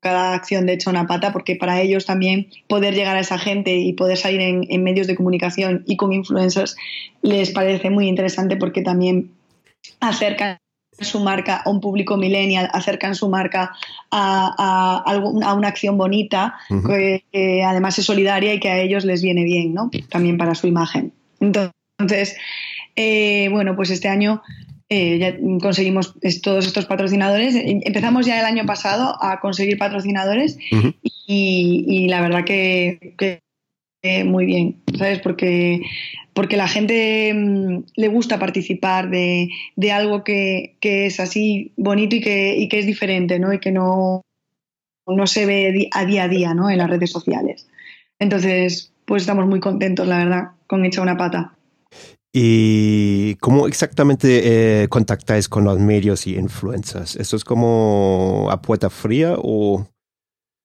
cada 0.07 0.35
acción 0.35 0.67
de 0.67 0.75
hecho 0.75 0.89
una 0.89 1.09
pata, 1.09 1.33
porque 1.33 1.57
para 1.57 1.81
ellos 1.81 2.07
también 2.07 2.47
poder 2.69 2.95
llegar 2.95 3.17
a 3.17 3.21
esa 3.21 3.39
gente 3.39 3.75
y 3.75 3.93
poder 3.93 4.17
salir 4.17 4.41
en, 4.41 4.85
medios 4.85 5.09
de 5.09 5.17
comunicación 5.17 5.83
y 5.85 5.97
con 5.97 6.13
influencers 6.13 6.77
les 7.23 7.51
parece 7.51 7.91
muy 7.91 8.07
interesante 8.07 8.57
porque 8.57 8.83
también 8.83 9.33
acercan 9.99 10.59
su 11.01 11.19
marca 11.19 11.57
a 11.57 11.71
un 11.71 11.81
público 11.81 12.17
millennial, 12.17 12.71
acercan 12.73 13.17
su 13.17 13.29
marca 13.29 13.73
a, 14.13 15.03
a, 15.05 15.55
una 15.55 15.67
acción 15.67 15.99
bonita, 15.99 16.55
que, 16.87 17.65
además 17.65 17.99
es 17.99 18.05
solidaria 18.05 18.55
y 18.55 18.61
que 18.61 18.71
a 18.71 18.79
ellos 18.79 19.05
les 19.05 19.23
viene 19.23 19.43
bien, 19.43 19.75
¿no? 19.75 19.91
También 20.09 20.39
para 20.39 20.55
su 20.55 20.69
imagen. 20.69 21.13
Entonces, 21.41 22.37
eh, 22.95 23.49
bueno, 23.51 23.75
pues 23.75 23.91
este 23.91 24.09
año 24.09 24.41
eh, 24.89 25.19
ya 25.19 25.37
conseguimos 25.61 26.15
todos 26.43 26.67
estos 26.67 26.87
patrocinadores. 26.87 27.57
Em, 27.57 27.81
empezamos 27.85 28.27
ya 28.27 28.39
el 28.39 28.47
año 28.47 28.65
pasado 28.67 29.17
a 29.21 29.41
conseguir 29.41 29.79
patrocinadores 29.79 30.59
y, 31.27 32.07
la 32.09 32.21
verdad 32.21 32.45
que, 32.45 33.41
muy 34.25 34.47
bien, 34.47 34.77
¿sabes? 34.97 35.19
Porque, 35.19 35.83
porque 36.33 36.57
la 36.57 36.69
gente 36.69 37.35
mm, 37.35 37.85
le 37.97 38.09
gusta 38.09 38.39
participar 38.39 39.11
de, 39.11 39.51
algo 39.93 40.23
que, 40.23 40.77
es 40.81 41.19
así 41.19 41.73
bonito 41.77 42.15
y 42.15 42.21
que, 42.21 42.57
y 42.57 42.69
que 42.69 42.79
es 42.79 42.87
diferente, 42.87 43.41
¿no? 43.41 43.53
Y 43.53 43.59
que 43.59 43.73
no, 43.73 44.23
no 45.07 45.27
se 45.27 45.47
ve 45.47 45.89
a 45.93 46.05
día 46.05 46.25
a 46.25 46.29
día, 46.29 46.55
¿no? 46.55 46.71
En 46.71 46.79
las 46.79 46.91
redes 46.91 47.11
sociales. 47.11 47.67
Entonces, 48.21 48.93
pues 49.05 49.23
estamos 49.25 49.47
muy 49.47 49.59
contentos, 49.59 50.07
la 50.07 50.19
verdad, 50.19 50.45
con 50.69 50.85
Hecha 50.85 51.03
una 51.03 51.17
Pata. 51.17 51.56
¿Y 52.39 53.37
cómo 53.37 53.67
exactamente 53.67 54.83
eh, 54.83 54.89
contactáis 54.89 55.49
con 55.49 55.65
los 55.65 55.79
medios 55.79 56.27
y 56.27 56.37
influencers? 56.37 57.17
¿Eso 57.17 57.35
es 57.35 57.45
como 57.45 58.49
a 58.51 58.61
puerta 58.61 58.91
fría 58.91 59.37
o...? 59.39 59.89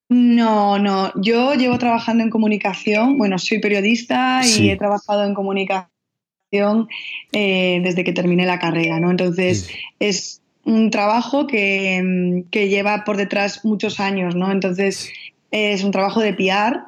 No, 0.10 0.78
no. 0.80 1.14
Yo 1.16 1.54
llevo 1.54 1.78
trabajando 1.78 2.26
en 2.26 2.30
comunicación. 2.30 3.18
Bueno, 3.18 3.40
soy 3.40 3.60
periodista 3.60 4.42
y 4.46 4.70
he 4.70 4.76
trabajado 4.76 5.24
en 5.24 5.34
comunicación 5.34 6.90
eh, 7.32 7.80
desde 7.82 8.04
que 8.04 8.12
terminé 8.12 8.46
la 8.46 8.60
carrera, 8.60 9.00
¿no? 9.00 9.10
Entonces, 9.10 9.70
es 10.02 10.42
un 10.66 10.92
trabajo 10.92 11.48
que, 11.48 12.44
lleva 12.52 13.06
por 13.06 13.16
detrás 13.16 13.64
muchos 13.64 14.02
años, 14.02 14.36
¿no? 14.36 14.52
Entonces, 14.52 15.14
es 15.52 15.86
un 15.86 15.92
trabajo 15.92 16.20
de 16.20 16.34
PR 16.34 16.82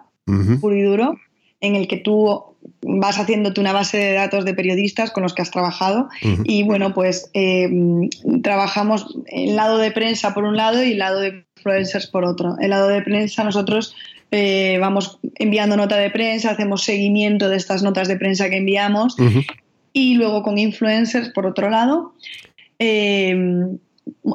puro 0.60 0.76
y 0.76 0.82
duro 0.82 1.18
en 1.62 1.76
el 1.76 1.88
que 1.88 1.96
tú 1.96 2.53
vas 2.82 3.20
haciéndote 3.20 3.62
una 3.62 3.74
base 3.74 3.98
de 3.98 4.14
datos 4.14 4.46
de 4.46 4.54
periodistas 4.54 5.12
con 5.12 5.24
los 5.24 5.34
que 5.34 5.42
has 5.42 5.52
trabajado 5.52 6.10
y 6.44 6.64
bueno, 6.64 6.94
pues 6.94 7.30
eh, 7.34 7.70
trabajamos 8.42 9.18
el 9.28 9.56
lado 9.56 9.78
de 9.78 9.92
prensa 9.92 10.34
por 10.34 10.44
un 10.44 10.58
lado 10.58 10.84
y 10.84 10.92
el 10.92 11.00
lado 11.00 11.20
de 11.20 11.46
influencers 11.58 12.08
por 12.08 12.26
otro. 12.26 12.56
El 12.60 12.72
lado 12.72 12.88
de 12.88 13.02
prensa 13.02 13.44
nosotros 13.44 13.96
eh, 14.32 14.78
vamos 14.80 15.20
enviando 15.36 15.78
nota 15.78 15.98
de 15.98 16.10
prensa, 16.10 16.52
hacemos 16.52 16.84
seguimiento 16.84 17.50
de 17.50 17.58
estas 17.58 17.84
notas 17.84 18.08
de 18.08 18.18
prensa 18.18 18.50
que 18.50 18.58
enviamos 18.58 19.16
y 19.94 20.16
luego 20.16 20.44
con 20.44 20.58
influencers 20.58 21.30
por 21.30 21.46
otro 21.46 21.70
lado. 21.70 22.14
Eh, 22.80 23.36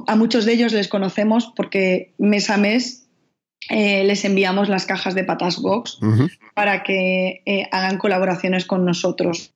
a 0.06 0.16
muchos 0.16 0.44
de 0.44 0.52
ellos 0.52 0.72
les 0.72 0.88
conocemos 0.88 1.52
porque 1.54 2.12
mes 2.18 2.50
a 2.50 2.56
mes 2.56 3.07
eh, 3.68 4.04
les 4.04 4.24
enviamos 4.24 4.68
las 4.68 4.86
cajas 4.86 5.14
de 5.14 5.24
Patas 5.24 5.60
Box 5.60 5.98
para 6.54 6.82
que 6.82 7.42
eh, 7.44 7.68
hagan 7.70 7.98
colaboraciones 7.98 8.64
con 8.64 8.84
nosotros. 8.84 9.54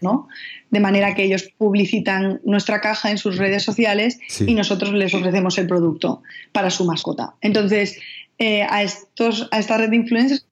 ¿no? 0.00 0.28
De 0.70 0.80
manera 0.80 1.14
que 1.14 1.24
ellos 1.24 1.50
publicitan 1.56 2.40
nuestra 2.44 2.80
caja 2.80 3.10
en 3.10 3.18
sus 3.18 3.38
redes 3.38 3.62
sociales 3.62 4.18
y 4.40 4.54
nosotros 4.54 4.92
les 4.92 5.14
ofrecemos 5.14 5.56
el 5.56 5.66
producto 5.66 6.22
para 6.52 6.70
su 6.70 6.84
mascota. 6.84 7.36
Entonces, 7.40 7.98
eh, 8.38 8.66
a, 8.68 8.82
estos, 8.82 9.48
a 9.50 9.58
esta 9.58 9.78
red 9.78 9.90
de 9.90 9.96
influencers 9.96 10.46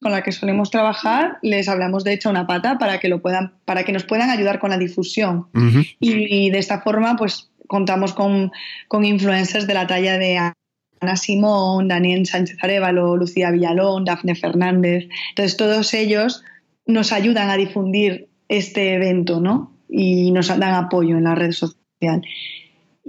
con 0.00 0.12
la 0.12 0.22
que 0.22 0.32
solemos 0.32 0.70
trabajar, 0.70 1.38
les 1.42 1.68
hablamos 1.68 2.04
de 2.04 2.14
hecho 2.14 2.30
una 2.30 2.46
pata 2.46 2.78
para 2.78 2.98
que 2.98 3.08
lo 3.08 3.22
puedan, 3.22 3.54
para 3.64 3.84
que 3.84 3.92
nos 3.92 4.04
puedan 4.04 4.30
ayudar 4.30 4.58
con 4.58 4.70
la 4.70 4.78
difusión. 4.78 5.46
y, 6.00 6.50
de 6.50 6.58
esta 6.58 6.80
forma, 6.80 7.16
pues 7.16 7.50
contamos 7.68 8.12
con, 8.12 8.50
con 8.88 9.04
influencers 9.04 9.66
de 9.66 9.74
la 9.74 9.86
talla 9.86 10.18
de 10.18 10.52
Ana 11.00 11.16
Simón, 11.16 11.88
Daniel 11.88 12.26
Sánchez 12.26 12.58
Arevalo, 12.62 13.16
Lucía 13.16 13.50
Villalón, 13.50 14.04
Dafne 14.04 14.34
Fernández. 14.34 15.08
Entonces, 15.30 15.56
todos 15.56 15.94
ellos 15.94 16.44
nos 16.86 17.12
ayudan 17.12 17.50
a 17.50 17.56
difundir 17.56 18.28
este 18.48 18.94
evento, 18.94 19.40
¿no? 19.40 19.72
Y 19.88 20.30
nos 20.30 20.48
dan 20.48 20.74
apoyo 20.74 21.16
en 21.16 21.24
la 21.24 21.34
red 21.34 21.52
social. 21.52 22.22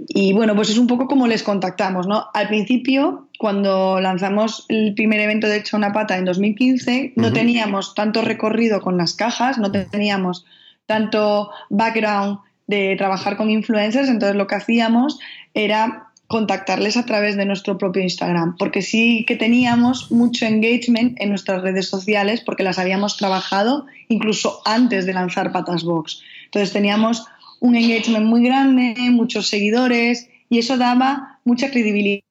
Y 0.08 0.32
bueno, 0.32 0.54
pues 0.56 0.70
es 0.70 0.78
un 0.78 0.86
poco 0.86 1.06
como 1.06 1.26
les 1.26 1.42
contactamos, 1.42 2.06
¿no? 2.06 2.24
Al 2.32 2.48
principio, 2.48 3.28
cuando 3.38 4.00
lanzamos 4.00 4.64
el 4.68 4.94
primer 4.94 5.20
evento 5.20 5.48
de 5.48 5.58
Hecho 5.58 5.76
una 5.76 5.92
Pata 5.92 6.16
en 6.16 6.24
2015, 6.24 7.12
no 7.16 7.32
teníamos 7.32 7.94
tanto 7.94 8.22
recorrido 8.22 8.80
con 8.80 8.96
las 8.96 9.14
cajas, 9.14 9.58
no 9.58 9.70
teníamos 9.70 10.46
tanto 10.86 11.50
background 11.68 12.38
de 12.66 12.94
trabajar 12.96 13.36
con 13.36 13.50
influencers, 13.50 14.08
entonces 14.08 14.36
lo 14.36 14.46
que 14.46 14.54
hacíamos 14.54 15.18
era 15.54 16.11
contactarles 16.32 16.96
a 16.96 17.04
través 17.04 17.36
de 17.36 17.44
nuestro 17.44 17.76
propio 17.76 18.02
Instagram, 18.02 18.56
porque 18.56 18.80
sí 18.80 19.26
que 19.28 19.36
teníamos 19.36 20.10
mucho 20.10 20.46
engagement 20.46 21.20
en 21.20 21.28
nuestras 21.28 21.60
redes 21.60 21.88
sociales 21.88 22.40
porque 22.40 22.62
las 22.62 22.78
habíamos 22.78 23.18
trabajado 23.18 23.84
incluso 24.08 24.62
antes 24.64 25.04
de 25.04 25.12
lanzar 25.12 25.52
Patas 25.52 25.84
Box. 25.84 26.22
Entonces 26.46 26.72
teníamos 26.72 27.26
un 27.60 27.76
engagement 27.76 28.24
muy 28.24 28.42
grande, 28.42 28.94
muchos 29.10 29.48
seguidores 29.48 30.30
y 30.48 30.58
eso 30.58 30.78
daba 30.78 31.38
mucha 31.44 31.70
credibilidad 31.70 32.22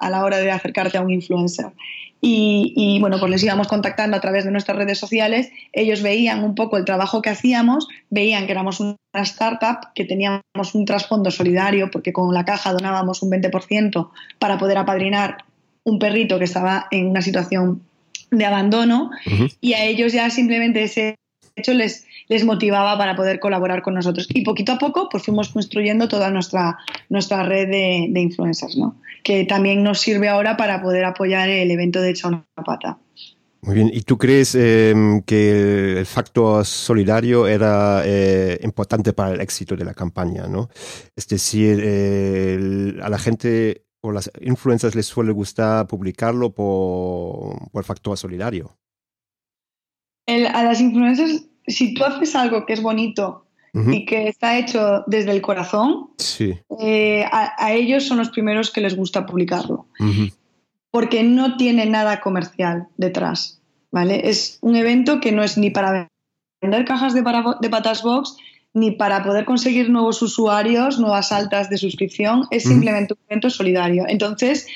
a 0.00 0.08
la 0.08 0.24
hora 0.24 0.38
de 0.38 0.50
acercarte 0.50 0.96
a 0.96 1.02
un 1.02 1.10
influencer. 1.10 1.66
Y, 2.20 2.98
bueno, 3.00 3.18
pues 3.20 3.30
les 3.30 3.44
íbamos 3.44 3.68
contactando 3.68 4.16
a 4.16 4.20
través 4.20 4.44
de 4.44 4.50
nuestras 4.50 4.76
redes 4.76 4.98
sociales. 4.98 5.50
Ellos 5.72 6.02
veían 6.02 6.42
un 6.42 6.54
poco 6.54 6.76
el 6.76 6.84
trabajo 6.84 7.22
que 7.22 7.30
hacíamos, 7.30 7.86
veían 8.10 8.46
que 8.46 8.52
éramos 8.52 8.80
una 8.80 8.96
startup, 9.14 9.92
que 9.94 10.04
teníamos 10.04 10.42
un 10.74 10.84
trasfondo 10.84 11.30
solidario, 11.30 11.90
porque 11.90 12.12
con 12.12 12.34
la 12.34 12.44
caja 12.44 12.72
donábamos 12.72 13.22
un 13.22 13.30
20% 13.30 14.10
para 14.38 14.58
poder 14.58 14.78
apadrinar 14.78 15.44
un 15.84 15.98
perrito 15.98 16.38
que 16.38 16.44
estaba 16.44 16.88
en 16.90 17.06
una 17.06 17.22
situación 17.22 17.82
de 18.30 18.44
abandono. 18.44 19.10
Y 19.60 19.74
a 19.74 19.84
ellos 19.84 20.12
ya 20.12 20.28
simplemente 20.30 20.82
ese 20.82 21.14
hecho 21.58 21.74
les, 21.74 22.06
les 22.28 22.44
motivaba 22.44 22.96
para 22.96 23.16
poder 23.16 23.40
colaborar 23.40 23.82
con 23.82 23.94
nosotros. 23.94 24.26
Y 24.30 24.42
poquito 24.42 24.72
a 24.72 24.78
poco 24.78 25.08
pues 25.10 25.24
fuimos 25.24 25.48
construyendo 25.50 26.08
toda 26.08 26.30
nuestra, 26.30 26.78
nuestra 27.08 27.42
red 27.42 27.68
de, 27.68 28.20
influencers, 28.20 28.76
¿no? 28.76 29.00
que 29.22 29.44
también 29.44 29.82
nos 29.82 30.00
sirve 30.00 30.28
ahora 30.28 30.56
para 30.56 30.80
poder 30.82 31.04
apoyar 31.04 31.48
el 31.48 31.70
evento 31.70 32.00
de 32.00 32.10
Echa 32.10 32.28
una 32.28 32.44
Pata. 32.64 32.98
Muy 33.60 33.74
bien, 33.74 33.90
¿y 33.92 34.02
tú 34.02 34.16
crees 34.16 34.54
em, 34.54 35.20
que 35.22 35.98
el 35.98 36.06
factor 36.06 36.64
solidario 36.64 37.48
era 37.48 38.02
eh, 38.04 38.58
importante 38.62 39.12
para 39.12 39.34
el 39.34 39.40
éxito 39.40 39.74
de 39.74 39.84
la 39.84 39.94
campaña? 39.94 40.46
¿no? 40.46 40.68
Es 41.16 41.26
decir, 41.26 41.80
a 43.02 43.08
la 43.08 43.18
gente 43.18 43.84
o 44.00 44.12
las 44.12 44.30
influencers 44.40 44.94
les 44.94 45.06
suele 45.06 45.32
gustar 45.32 45.88
publicarlo 45.88 46.54
por, 46.54 47.70
por 47.72 47.80
el 47.80 47.84
factor 47.84 48.16
solidario. 48.16 48.78
A 50.28 50.62
las 50.62 50.80
influencers 50.80 51.48
si 51.68 51.94
tú 51.94 52.04
haces 52.04 52.34
algo 52.34 52.66
que 52.66 52.72
es 52.72 52.82
bonito 52.82 53.44
y 53.92 54.06
que 54.06 54.26
está 54.26 54.58
hecho 54.58 55.04
desde 55.06 55.30
el 55.30 55.40
corazón, 55.40 56.10
eh, 56.80 57.24
a, 57.30 57.72
ellos 57.72 58.04
son 58.04 58.18
los 58.18 58.30
primeros 58.30 58.72
que 58.72 58.80
les 58.80 58.96
gusta 58.96 59.24
publicarlo. 59.24 59.86
Porque 60.90 61.22
no 61.22 61.56
tiene 61.56 61.86
nada 61.86 62.20
comercial 62.20 62.88
detrás. 62.96 63.60
¿vale? 63.92 64.28
Es 64.28 64.58
un 64.62 64.74
evento 64.74 65.20
que 65.20 65.30
no 65.30 65.44
es 65.44 65.58
ni 65.58 65.70
para 65.70 66.08
vender 66.60 66.84
cajas 66.86 67.14
de, 67.14 67.22
de 67.60 67.70
Patas 67.70 68.02
Box 68.02 68.36
ni 68.74 68.92
para 68.92 69.22
poder 69.22 69.44
conseguir 69.44 69.90
nuevos 69.90 70.22
usuarios, 70.22 70.98
nuevas 70.98 71.30
altas 71.30 71.70
de 71.70 71.78
suscripción. 71.78 72.46
Es 72.50 72.64
simplemente 72.64 73.14
un 73.14 73.20
evento 73.28 73.50
solidario. 73.50 74.04
Entonces, 74.08 74.66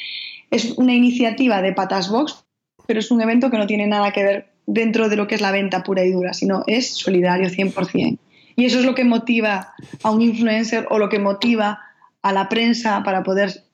es 0.51 0.73
una 0.77 0.95
iniciativa 0.95 1.61
de 1.61 1.73
Patas 1.73 2.09
Box, 2.09 2.45
pero 2.87 3.01
es 3.01 3.11
un 3.11 3.21
evento 3.21 3.51
que 3.51 3.59
no 3.59 3.67
tiene 3.67 3.87
nada 3.87 4.13
que 4.13 4.23
ver 4.23 4.52
dentro 4.67 5.09
de 5.09 5.17
lo 5.17 5.27
que 5.27 5.35
es 5.35 5.41
la 5.41 5.53
venta 5.53 5.83
pura 5.83 6.05
y 6.05 6.13
dura, 6.13 6.33
sino 6.33 6.65
es 6.67 6.95
solidario 6.95 7.49
100%. 7.49 8.19
Y 8.57 8.65
eso 8.67 8.79
es 8.79 8.85
lo 8.85 8.95
que 8.95 9.05
motiva 9.05 9.75
a 10.03 10.11
un 10.11 10.23
influencer 10.23 10.87
o 10.91 10.99
lo 10.99 11.09
que 11.09 11.19
motiva 11.19 11.81
a 12.23 12.33
la 12.33 12.49
prensa 12.49 13.03
para 13.03 13.23
poder 13.23 13.65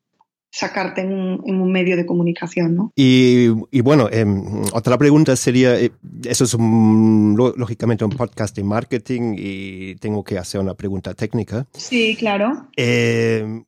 sacarte 0.50 1.02
en 1.02 1.12
un, 1.12 1.73
medio 1.73 1.97
de 1.97 2.07
comunicación. 2.07 2.75
¿no? 2.75 2.92
Y, 2.97 3.49
bueno, 3.80 4.09
em, 4.11 4.62
otra 4.73 4.97
pregunta 4.97 5.37
sería, 5.37 5.78
eh, 5.78 5.92
eso 6.25 6.45
es 6.45 6.54
lógicamente 6.54 8.04
un 8.04 8.12
podcast 8.12 8.57
de 8.57 8.64
marketing 8.64 9.35
y 9.37 9.95
tengo 9.97 10.25
que 10.25 10.38
hacer 10.38 10.61
una 10.61 10.75
pregunta 10.75 11.14
técnica. 11.14 11.66
Sí, 11.75 12.16
claro. 12.16 12.68
Em, 12.76 13.64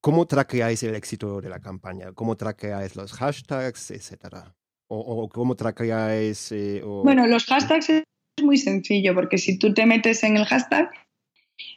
¿Cómo 0.00 0.26
traqueáis 0.26 0.82
el 0.82 0.94
éxito 0.94 1.42
de 1.42 1.50
la 1.50 1.60
campaña? 1.60 2.12
¿Cómo 2.14 2.34
traqueáis 2.34 2.96
los 2.96 3.12
hashtags, 3.12 3.90
etcétera? 3.90 4.54
O, 4.90 5.28
cómo 5.28 5.54
traqueáis? 5.54 6.50
Eh, 6.52 6.82
bueno, 6.84 7.26
los 7.26 7.46
hashtags 7.46 7.88
es 7.90 8.04
muy 8.42 8.58
sencillo, 8.58 9.14
porque 9.14 9.38
si 9.38 9.58
tú 9.58 9.72
te 9.72 9.86
metes 9.86 10.24
en 10.24 10.36
el 10.36 10.44
hashtag, 10.44 10.90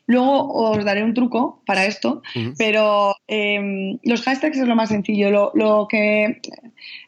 luego 0.08 0.51
os 0.51 0.84
daré 0.84 1.03
un 1.03 1.13
truco 1.13 1.62
para 1.65 1.86
esto, 1.86 2.24
pero 2.58 3.15
em, 3.27 4.00
los 4.03 4.24
hashtags 4.24 4.58
es 4.58 4.67
lo 4.67 4.75
más 4.75 4.89
sencillo. 4.89 5.51
Lo, 5.53 5.88
que 5.88 6.41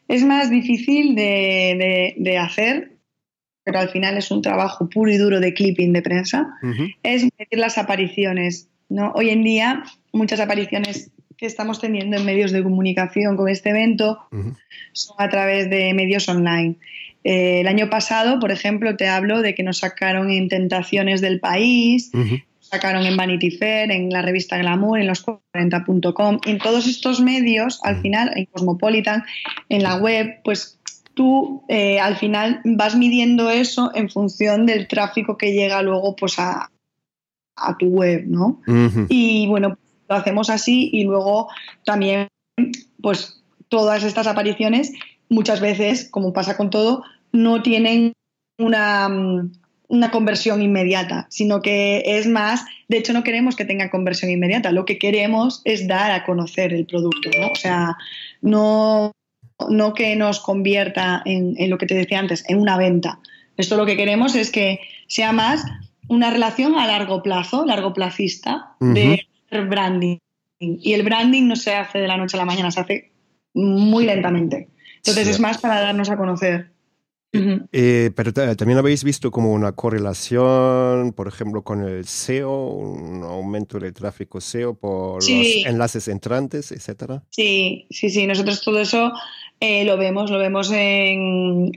es 0.06 0.24
más 0.24 0.48
difícil 0.48 1.16
de, 1.16 2.38
hacer, 2.40 2.98
pero 3.64 3.80
al 3.80 3.88
final 3.88 4.16
es 4.16 4.30
un 4.30 4.42
trabajo 4.42 4.88
puro 4.88 5.10
y 5.10 5.16
duro 5.16 5.40
de 5.40 5.54
clipping 5.54 5.92
de 5.92 6.02
prensa, 6.02 6.54
es 7.02 7.24
meter 7.24 7.58
las 7.58 7.78
apariciones. 7.78 8.68
¿no? 8.88 9.10
Hoy 9.16 9.30
en 9.30 9.42
día, 9.42 9.82
muchas 10.12 10.38
apariciones 10.38 11.10
que 11.36 11.46
estamos 11.46 11.80
teniendo 11.80 12.16
en 12.16 12.24
medios 12.24 12.52
de 12.52 12.62
comunicación 12.62 13.36
con 13.36 13.48
este 13.48 13.70
evento 13.70 14.18
son 14.92 15.16
a 15.18 15.28
través 15.28 15.68
de 15.70 15.92
medios 15.94 16.28
online. 16.28 16.76
Eh, 17.24 17.60
el 17.60 17.66
año 17.66 17.90
pasado, 17.90 18.38
por 18.38 18.52
ejemplo, 18.52 18.96
te 18.96 19.08
hablo 19.08 19.42
de 19.42 19.54
que 19.54 19.62
nos 19.62 19.78
sacaron 19.78 20.30
en 20.30 20.48
Tentaciones 20.48 21.20
del 21.20 21.40
País, 21.40 22.12
sacaron 22.60 23.04
en 23.04 23.16
Vanity 23.16 23.50
Fair, 23.50 23.90
en 23.90 24.10
la 24.10 24.22
revista 24.22 24.58
Glamour, 24.58 25.00
en 25.00 25.08
los40.com. 25.08 26.38
En 26.46 26.58
todos 26.58 26.86
estos 26.86 27.20
medios, 27.20 27.80
al 27.82 28.00
final, 28.00 28.30
en 28.36 28.46
Cosmopolitan, 28.46 29.24
en 29.68 29.82
la 29.82 29.96
web, 29.96 30.40
pues 30.44 30.78
tú 31.14 31.64
eh, 31.68 31.98
al 31.98 32.16
final 32.16 32.60
vas 32.64 32.94
midiendo 32.94 33.50
eso 33.50 33.90
en 33.94 34.08
función 34.10 34.66
del 34.66 34.86
tráfico 34.86 35.36
que 35.36 35.52
llega 35.52 35.82
luego 35.82 36.14
pues 36.14 36.38
a, 36.38 36.70
a 37.56 37.76
tu 37.76 37.86
web, 37.86 38.24
¿no? 38.26 38.60
Y 39.08 39.46
bueno, 39.48 39.78
lo 40.08 40.16
hacemos 40.16 40.50
así 40.50 40.90
y 40.92 41.04
luego 41.04 41.48
también, 41.84 42.28
pues 43.00 43.42
todas 43.68 44.04
estas 44.04 44.26
apariciones, 44.26 44.92
muchas 45.28 45.60
veces, 45.60 46.08
como 46.10 46.32
pasa 46.32 46.56
con 46.56 46.70
todo, 46.70 47.02
no 47.32 47.62
tienen 47.62 48.12
una, 48.58 49.08
una 49.88 50.10
conversión 50.10 50.62
inmediata, 50.62 51.26
sino 51.30 51.60
que 51.60 52.02
es 52.04 52.26
más, 52.26 52.64
de 52.88 52.98
hecho 52.98 53.12
no 53.12 53.24
queremos 53.24 53.56
que 53.56 53.64
tenga 53.64 53.90
conversión 53.90 54.30
inmediata, 54.30 54.72
lo 54.72 54.84
que 54.84 54.98
queremos 54.98 55.62
es 55.64 55.86
dar 55.86 56.10
a 56.12 56.24
conocer 56.24 56.72
el 56.72 56.86
producto, 56.86 57.30
¿no? 57.38 57.48
O 57.48 57.56
sea, 57.56 57.96
no, 58.40 59.12
no 59.68 59.94
que 59.94 60.16
nos 60.16 60.40
convierta 60.40 61.22
en, 61.24 61.54
en, 61.58 61.70
lo 61.70 61.78
que 61.78 61.86
te 61.86 61.94
decía 61.94 62.18
antes, 62.18 62.44
en 62.48 62.58
una 62.58 62.76
venta. 62.76 63.18
Esto 63.56 63.76
lo 63.76 63.86
que 63.86 63.96
queremos 63.96 64.34
es 64.34 64.50
que 64.50 64.80
sea 65.08 65.32
más 65.32 65.64
una 66.08 66.30
relación 66.30 66.76
a 66.78 66.86
largo 66.86 67.22
plazo, 67.22 67.64
largo 67.64 67.92
placista, 67.92 68.76
de 68.80 69.26
branding. 69.50 70.18
Y 70.58 70.92
el 70.94 71.02
branding 71.02 71.48
no 71.48 71.56
se 71.56 71.74
hace 71.74 71.98
de 71.98 72.08
la 72.08 72.16
noche 72.16 72.36
a 72.36 72.38
la 72.38 72.46
mañana, 72.46 72.70
se 72.70 72.80
hace 72.80 73.12
muy 73.54 74.06
lentamente. 74.06 74.68
Entonces 74.96 75.28
es 75.28 75.40
más 75.40 75.58
para 75.58 75.80
darnos 75.80 76.10
a 76.10 76.16
conocer. 76.16 76.70
Eh, 77.72 78.12
pero 78.14 78.32
también 78.32 78.78
habéis 78.78 79.04
visto 79.04 79.30
como 79.30 79.52
una 79.52 79.72
correlación, 79.72 81.12
por 81.12 81.28
ejemplo, 81.28 81.62
con 81.62 81.82
el 81.82 82.06
SEO, 82.06 82.68
un 82.68 83.22
aumento 83.22 83.78
del 83.78 83.92
tráfico 83.92 84.40
SEO 84.40 84.74
por 84.74 85.16
los 85.16 85.28
enlaces 85.66 86.08
entrantes, 86.08 86.72
etcétera. 86.72 87.22
Sí, 87.30 87.86
sí, 87.90 88.10
sí. 88.10 88.26
Nosotros 88.26 88.62
todo 88.62 88.80
eso 88.80 89.12
eh, 89.60 89.84
lo 89.84 89.96
vemos, 89.96 90.30
lo 90.30 90.38
vemos 90.38 90.70
en, 90.72 91.72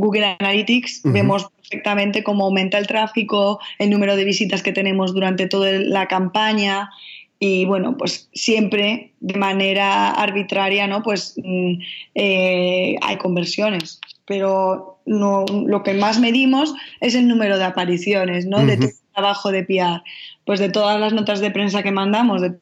Google 0.00 0.36
Analytics, 0.40 1.02
vemos 1.04 1.48
perfectamente 1.56 2.24
cómo 2.24 2.46
aumenta 2.46 2.78
el 2.78 2.88
tráfico, 2.88 3.60
el 3.78 3.90
número 3.90 4.16
de 4.16 4.24
visitas 4.24 4.62
que 4.62 4.72
tenemos 4.72 5.14
durante 5.14 5.46
toda 5.46 5.70
la 5.72 6.06
campaña. 6.08 6.90
Y 7.38 7.64
bueno, 7.64 7.96
pues 7.96 8.28
siempre 8.34 9.12
de 9.20 9.38
manera 9.38 10.10
arbitraria, 10.10 10.86
¿no? 10.86 11.02
Pues 11.02 11.34
mm, 11.42 11.74
eh, 12.16 12.96
hay 13.00 13.16
conversiones, 13.16 14.00
pero 14.26 14.98
no, 15.06 15.46
lo 15.46 15.82
que 15.82 15.94
más 15.94 16.18
medimos 16.18 16.74
es 17.00 17.14
el 17.14 17.28
número 17.28 17.56
de 17.58 17.64
apariciones, 17.64 18.44
¿no? 18.46 18.66
De 18.66 18.92
trabajo 19.14 19.52
de 19.52 19.62
PR, 19.64 20.02
pues 20.44 20.60
de 20.60 20.68
todas 20.68 21.00
las 21.00 21.12
notas 21.12 21.40
de 21.40 21.50
prensa 21.50 21.82
que 21.82 21.92
mandamos, 21.92 22.42
de 22.42 22.58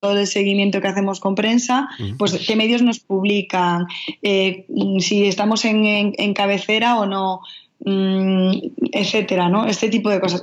todo 0.00 0.18
el 0.18 0.26
seguimiento 0.26 0.80
que 0.80 0.88
hacemos 0.88 1.20
con 1.20 1.34
prensa, 1.34 1.88
pues 2.18 2.32
qué 2.46 2.56
medios 2.56 2.82
nos 2.82 3.00
publican, 3.00 3.86
eh, 4.22 4.66
si 4.98 5.26
estamos 5.26 5.64
en, 5.64 6.34
cabecera 6.34 6.98
o 6.98 7.06
no, 7.06 7.40
mm, 7.84 8.52
etcétera, 8.92 9.48
¿no? 9.48 9.66
Este 9.66 9.88
tipo 9.88 10.10
de 10.10 10.20
cosas. 10.20 10.42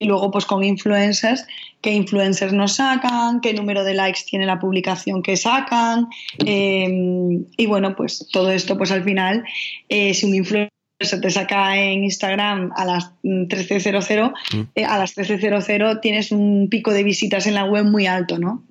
Y 0.00 0.06
luego 0.06 0.30
pues 0.30 0.44
con 0.46 0.62
influencers, 0.62 1.44
qué 1.80 1.92
influencers 1.92 2.52
nos 2.52 2.74
sacan, 2.74 3.40
qué 3.40 3.52
número 3.52 3.82
de 3.82 3.94
likes 3.94 4.20
tiene 4.28 4.46
la 4.46 4.60
publicación 4.60 5.22
que 5.22 5.36
sacan 5.36 6.08
em, 6.38 7.46
y 7.56 7.66
bueno 7.66 7.96
pues 7.96 8.28
todo 8.32 8.50
esto 8.50 8.78
pues 8.78 8.92
al 8.92 9.02
final 9.02 9.42
eh, 9.88 10.14
si 10.14 10.26
un 10.26 10.36
influencer 10.36 10.77
te 10.98 11.30
saca 11.30 11.76
en 11.76 12.04
Instagram 12.04 12.72
a 12.74 12.84
las 12.84 13.12
13.00, 13.22 14.32
mm. 14.54 14.60
eh, 14.74 14.84
a 14.84 14.98
las 14.98 15.16
13.00 15.16 16.00
tienes 16.00 16.32
un 16.32 16.68
pico 16.68 16.92
de 16.92 17.04
visitas 17.04 17.46
en 17.46 17.54
la 17.54 17.64
web 17.64 17.84
muy 17.84 18.06
alto, 18.06 18.38
¿no? 18.38 18.64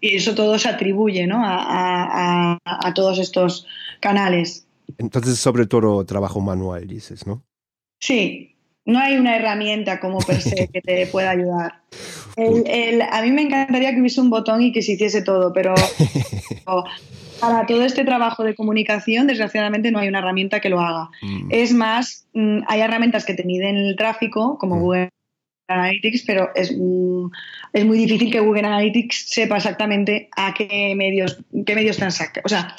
Y, 0.00 0.16
eso 0.16 0.34
todo 0.34 0.58
se 0.58 0.68
atribuye, 0.68 1.26
¿no? 1.26 1.42
A, 1.44 2.58
a 2.64 2.94
todos 2.94 3.18
estos 3.18 3.66
canales. 4.00 4.66
Entonces, 4.98 5.38
sobre 5.38 5.66
todo 5.66 6.04
trabajo 6.04 6.40
manual, 6.40 6.86
dices, 6.86 7.26
¿no? 7.26 7.42
Sí, 8.00 8.56
no 8.84 8.98
hay 8.98 9.16
una 9.16 9.36
herramienta 9.36 10.00
como 10.00 10.18
per 10.18 10.40
se 10.40 10.68
que 10.72 10.80
te 10.80 11.06
pueda 11.06 11.30
ayudar. 11.30 11.82
a 12.36 13.22
mí 13.22 13.30
me 13.30 13.42
encantaría 13.42 13.92
que 13.92 14.00
hubiese 14.00 14.20
un 14.20 14.30
botón 14.30 14.62
y 14.62 14.72
que 14.72 14.82
se 14.82 14.92
hiciese 14.92 15.22
todo, 15.22 15.52
pero 15.52 15.74
para 17.40 17.66
todo 17.66 17.84
este 17.84 18.04
trabajo 18.04 18.44
de 18.44 18.54
comunicación, 18.54 19.26
desgraciadamente 19.26 19.90
no 19.90 19.98
hay 19.98 20.08
una 20.08 20.18
herramienta 20.18 20.60
que 20.60 20.68
lo 20.68 20.80
haga. 20.80 21.10
Mm. 21.22 21.48
Es 21.50 21.72
más, 21.72 22.26
mm, 22.34 22.60
hay 22.66 22.80
herramientas 22.80 23.24
que 23.24 23.34
te 23.34 23.44
miden 23.44 23.76
el 23.76 23.96
tráfico, 23.96 24.58
como 24.58 24.76
mm. 24.76 24.80
Google 24.80 25.08
Analytics, 25.68 26.24
pero 26.26 26.50
es, 26.54 26.70
es, 27.72 27.84
muy 27.84 27.98
difícil 27.98 28.30
que 28.30 28.40
Google 28.40 28.66
Analytics 28.66 29.28
sepa 29.28 29.56
exactamente 29.56 30.28
a 30.36 30.52
qué 30.54 30.94
medios, 30.96 31.42
qué 31.64 31.74
medios 31.74 31.96
sacado. 31.96 32.42
O 32.44 32.48
sea, 32.48 32.74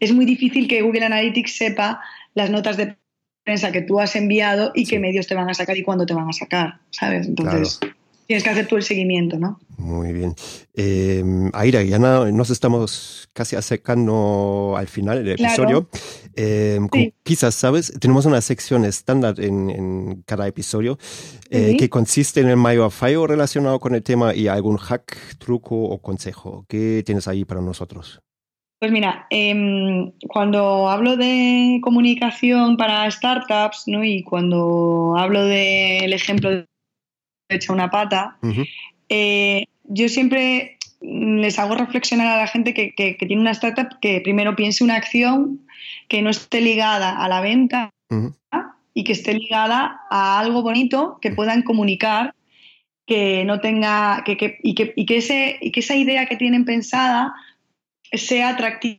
es 0.00 0.12
muy 0.12 0.24
difícil 0.24 0.68
que 0.68 0.82
Google 0.82 1.06
Analytics 1.06 1.56
sepa 1.56 2.00
las 2.34 2.50
notas 2.50 2.76
de 2.76 2.96
prensa 3.44 3.72
que 3.72 3.82
tú 3.82 4.00
has 4.00 4.16
enviado 4.16 4.72
y 4.74 4.86
qué 4.86 4.98
medios 4.98 5.26
te 5.26 5.34
van 5.34 5.48
a 5.48 5.54
sacar 5.54 5.76
y 5.76 5.82
cuándo 5.82 6.06
te 6.06 6.14
van 6.14 6.28
a 6.28 6.32
sacar, 6.32 6.78
¿sabes? 6.90 7.26
Entonces, 7.28 7.80
tienes 8.26 8.42
que 8.42 8.50
hacer 8.50 8.66
tú 8.66 8.76
el 8.76 8.82
seguimiento, 8.82 9.38
¿no? 9.38 9.58
Muy 9.78 10.12
bien. 10.12 10.34
Eh, 10.74 11.22
Aira, 11.52 11.82
ya 11.82 11.98
nos 11.98 12.50
estamos 12.50 13.28
casi 13.32 13.56
acercando 13.56 14.74
al 14.76 14.88
final 14.88 15.24
del 15.24 15.34
episodio. 15.40 15.88
Em, 16.34 16.88
quizás, 17.22 17.54
¿sabes? 17.54 17.92
Tenemos 18.00 18.26
una 18.26 18.40
sección 18.40 18.84
estándar 18.84 19.38
en, 19.38 20.22
cada 20.26 20.46
episodio 20.48 20.98
eh, 21.50 21.76
que 21.78 21.88
consiste 21.88 22.40
en 22.40 22.48
el 22.48 22.56
mayor 22.56 22.90
fallo 22.90 23.26
relacionado 23.26 23.78
con 23.80 23.94
el 23.94 24.02
tema 24.02 24.34
y 24.34 24.48
algún 24.48 24.76
hack, 24.76 25.36
truco 25.38 25.76
o 25.76 25.98
consejo. 26.00 26.64
¿Qué 26.68 27.02
tienes 27.04 27.28
ahí 27.28 27.44
para 27.44 27.60
nosotros? 27.60 28.20
Pues 28.78 28.92
mira, 28.92 29.26
em, 29.30 30.12
cuando 30.28 30.88
hablo 30.90 31.16
de 31.16 31.80
comunicación 31.82 32.76
para 32.76 33.10
startups, 33.10 33.84
¿no? 33.86 34.04
Y 34.04 34.22
cuando 34.22 35.14
hablo 35.16 35.44
del 35.44 36.12
ejemplo 36.12 36.66
de 37.48 37.56
echar 37.56 37.74
una 37.74 37.90
pata, 37.90 38.38
eh, 39.08 39.66
yo 39.84 40.08
siempre 40.08 40.78
les 41.00 41.58
hago 41.58 41.74
reflexionar 41.74 42.26
a 42.26 42.38
la 42.38 42.46
gente 42.46 42.74
que, 42.74 43.16
tiene 43.18 43.40
una 43.40 43.52
startup 43.52 43.98
que 44.00 44.20
primero 44.20 44.56
piense 44.56 44.82
una 44.82 44.96
acción 44.96 45.66
que 46.08 46.22
no 46.22 46.30
esté 46.30 46.60
ligada 46.60 47.22
a 47.22 47.28
la 47.28 47.40
venta 47.40 47.90
y 48.94 49.04
que 49.04 49.12
esté 49.12 49.34
ligada 49.34 50.00
a 50.10 50.40
algo 50.40 50.62
bonito 50.62 51.18
que 51.20 51.30
puedan 51.30 51.62
comunicar 51.62 52.34
que 53.06 53.44
no 53.44 53.60
tenga 53.60 54.24
que, 54.24 54.58
y, 54.62 54.74
que, 54.74 54.92
y, 54.96 55.06
que 55.06 55.18
ese, 55.18 55.58
y 55.60 55.70
que 55.70 55.80
esa 55.80 55.94
idea 55.94 56.26
que 56.26 56.36
tienen 56.36 56.64
pensada 56.64 57.34
sea 58.12 58.50
atractiva 58.50 58.98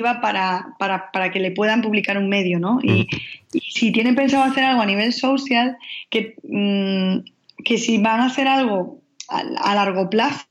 para, 0.00 0.74
para, 0.78 1.30
que 1.30 1.38
le 1.38 1.50
puedan 1.50 1.82
publicar 1.82 2.16
un 2.18 2.28
medio, 2.28 2.58
¿no? 2.58 2.78
Y, 2.82 3.06
si 3.68 3.92
tienen 3.92 4.14
pensado 4.14 4.44
hacer 4.44 4.64
algo 4.64 4.80
a 4.80 4.86
nivel 4.86 5.12
social, 5.12 5.76
que, 6.08 6.34
mm, 6.42 7.18
que 7.64 7.78
si 7.78 7.98
van 7.98 8.20
a 8.20 8.26
hacer 8.26 8.48
algo 8.48 9.02
a, 9.28 9.74
largo 9.74 10.10
plazo, 10.10 10.46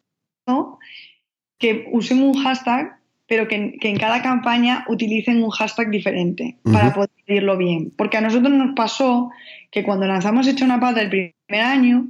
que 1.57 1.87
usen 1.91 2.23
un 2.23 2.33
hashtag, 2.33 2.99
pero 3.27 3.47
que, 3.47 3.77
en 3.79 3.97
cada 3.97 4.21
campaña 4.21 4.85
utilicen 4.87 5.43
un 5.43 5.49
hashtag 5.51 5.89
diferente 5.89 6.57
para 6.63 6.93
poder 6.93 7.11
decirlo 7.25 7.57
bien. 7.57 7.91
Porque 7.95 8.17
a 8.17 8.21
nosotros 8.21 8.51
nos 8.51 8.75
pasó 8.75 9.29
que 9.69 9.83
cuando 9.83 10.07
lanzamos 10.07 10.47
Hecho 10.47 10.65
una 10.65 10.79
pata 10.79 11.01
el 11.01 11.09
primer 11.09 11.65
año, 11.65 12.07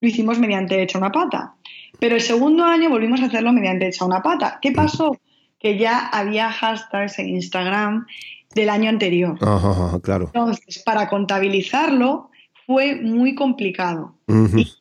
lo 0.00 0.08
hicimos 0.08 0.38
mediante 0.38 0.82
Hecho 0.82 0.98
una 0.98 1.12
pata. 1.12 1.54
Pero 1.98 2.16
el 2.16 2.20
segundo 2.20 2.64
año 2.64 2.90
volvimos 2.90 3.22
a 3.22 3.26
hacerlo 3.26 3.52
mediante 3.52 3.88
Hecha 3.88 4.04
una 4.04 4.22
pata. 4.22 4.58
¿Qué 4.60 4.72
pasó? 4.72 5.16
que 5.58 5.76
ya 5.76 6.06
había 6.06 6.50
hashtags 6.50 7.18
en 7.18 7.28
Instagram 7.28 8.06
del 8.54 8.70
año 8.70 8.88
anterior. 8.88 9.38
claro. 10.02 10.26
Entonces, 10.26 10.82
para 10.84 11.08
contabilizarlo 11.08 12.30
fue 12.68 12.96
muy 12.96 13.34
complicado. 13.34 14.14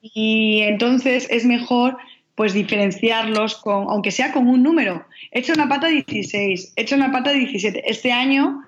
y, 0.01 0.59
entonces 0.63 1.25
es 1.31 1.45
mejor 1.45 1.97
pues 2.35 2.53
diferenciarlos 2.53 3.55
con, 3.55 3.87
aunque 3.89 4.11
sea 4.11 4.33
con 4.33 4.49
un 4.49 4.61
número. 4.61 5.05
He 5.31 5.39
hecho 5.39 5.53
una 5.53 5.69
pata 5.69 5.87
16, 5.87 6.73
he 6.75 6.81
hecho 6.81 6.95
una 6.95 7.13
pata 7.13 7.31
17. 7.31 7.89
Este 7.89 8.11
año 8.11 8.61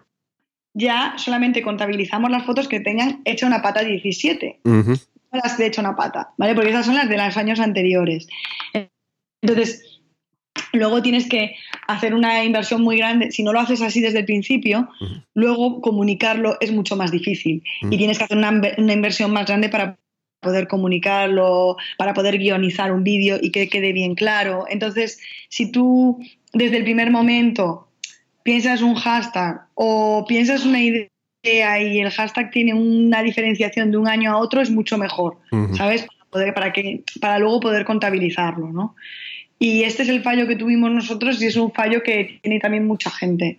ya 0.73 1.15
solamente 1.17 1.61
contabilizamos 1.61 2.31
las 2.31 2.45
fotos 2.45 2.69
que 2.69 2.79
tengan 2.79 3.21
hecha 3.25 3.45
una 3.45 3.61
pata 3.61 3.83
17. 3.83 4.61
Las 5.33 5.57
de 5.57 5.65
hecha 5.65 5.81
una 5.81 5.97
pata, 5.97 6.31
¿vale? 6.37 6.55
Porque 6.55 6.69
esas 6.69 6.85
son 6.85 6.95
las 6.95 7.09
de 7.09 7.17
los 7.17 7.35
años 7.35 7.59
anteriores. 7.59 8.25
Entonces, 9.41 9.98
luego 10.73 11.01
tienes 11.01 11.27
que 11.27 11.55
hacer 11.87 12.13
una 12.13 12.43
inversión 12.43 12.81
muy 12.81 12.97
grande. 12.97 13.31
Si 13.31 13.43
no 13.43 13.53
lo 13.53 13.59
haces 13.59 13.81
así 13.81 14.01
desde 14.01 14.19
el 14.19 14.25
principio, 14.25 14.89
luego 15.33 15.81
comunicarlo 15.81 16.57
es 16.59 16.71
mucho 16.71 16.95
más 16.95 17.11
difícil. 17.11 17.63
Y 17.89 17.97
tienes 17.97 18.17
que 18.17 18.25
hacer 18.25 18.37
una, 18.37 18.61
una 18.77 18.93
inversión 18.93 19.31
más 19.31 19.45
grande 19.45 19.69
para 19.69 19.97
poder 20.39 20.67
comunicarlo, 20.67 21.77
para 21.97 22.13
poder 22.13 22.37
guionizar 22.37 22.91
un 22.91 23.03
vídeo 23.03 23.37
y 23.41 23.51
que 23.51 23.67
quede 23.67 23.93
bien 23.93 24.15
claro. 24.15 24.65
Entonces, 24.69 25.19
si 25.49 25.71
tú 25.71 26.19
desde 26.53 26.77
el 26.77 26.83
primer 26.83 27.11
momento 27.11 27.87
piensas 28.43 28.81
un 28.81 28.95
hashtag 28.95 29.61
o 29.75 30.25
piensas 30.27 30.65
una 30.65 30.81
idea 30.81 31.09
y 31.81 31.99
el 31.99 32.09
hashtag 32.11 32.51
tiene 32.51 32.73
una 32.73 33.21
diferenciación 33.21 33.91
de 33.91 33.97
un 33.97 34.07
año 34.07 34.31
a 34.31 34.37
otro, 34.37 34.61
es 34.61 34.69
mucho 34.69 34.97
mejor, 34.97 35.37
¿sabes? 35.73 36.03
Para, 36.03 36.29
poder, 36.29 36.53
para, 36.53 36.73
que, 36.73 37.03
para 37.21 37.39
luego 37.39 37.59
poder 37.59 37.85
contabilizarlo, 37.85 38.71
¿no? 38.71 38.95
Y 39.59 39.83
este 39.83 40.03
es 40.03 40.09
el 40.09 40.23
fallo 40.23 40.47
que 40.47 40.55
tuvimos 40.55 40.89
nosotros 40.89 41.41
y 41.41 41.47
es 41.47 41.57
un 41.57 41.73
fallo 41.73 42.01
que 42.01 42.39
tiene 42.41 42.59
también 42.59 42.87
mucha 42.87 43.11
gente. 43.11 43.57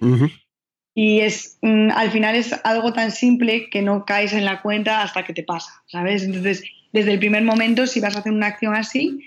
Y 0.94 1.20
es, 1.20 1.58
mm, 1.60 1.90
al 1.90 2.10
final 2.10 2.34
es 2.34 2.54
algo 2.64 2.92
tan 2.94 3.12
simple 3.12 3.68
que 3.70 3.82
no 3.82 4.06
caes 4.06 4.32
en 4.32 4.46
la 4.46 4.62
cuenta 4.62 5.02
hasta 5.02 5.24
que 5.24 5.34
te 5.34 5.42
pasa, 5.42 5.82
¿sabes? 5.86 6.24
Entonces, 6.24 6.64
desde 6.92 7.12
el 7.12 7.18
primer 7.18 7.44
momento, 7.44 7.86
si 7.86 8.00
vas 8.00 8.16
a 8.16 8.20
hacer 8.20 8.32
una 8.32 8.46
acción 8.46 8.74
así, 8.74 9.20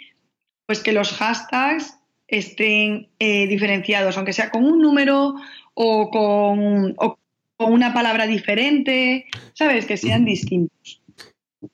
pues 0.65 0.79
que 0.79 0.93
los 0.93 1.13
hashtags 1.13 1.99
estén 2.27 3.09
eh, 3.19 3.47
diferenciados, 3.47 4.17
aunque 4.17 4.33
sea 4.33 4.49
con 4.49 4.65
un 4.65 4.81
número 4.81 5.36
o 5.75 6.09
con, 6.09 6.95
o 6.97 7.19
con 7.55 7.71
una 7.71 7.93
palabra 7.93 8.25
diferente, 8.25 9.25
¿sabes? 9.53 9.86
Que 9.86 9.97
sean 9.97 10.25
distintos. 10.25 11.01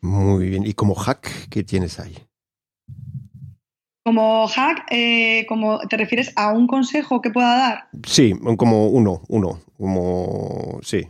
Muy 0.02 0.50
bien. 0.50 0.66
¿Y 0.66 0.74
como 0.74 0.94
hack 0.94 1.50
qué 1.50 1.64
tienes 1.64 2.00
ahí? 2.00 2.16
Como 4.10 4.48
hack, 4.48 4.88
eh, 4.90 5.46
como 5.48 5.78
¿te 5.82 5.96
refieres 5.96 6.34
a 6.36 6.52
un 6.52 6.66
consejo 6.66 7.22
que 7.22 7.30
pueda 7.30 7.56
dar? 7.56 7.90
Sí, 8.08 8.34
como 8.58 8.88
uno, 8.88 9.22
uno, 9.28 9.60
como 9.78 10.80
sí. 10.82 11.06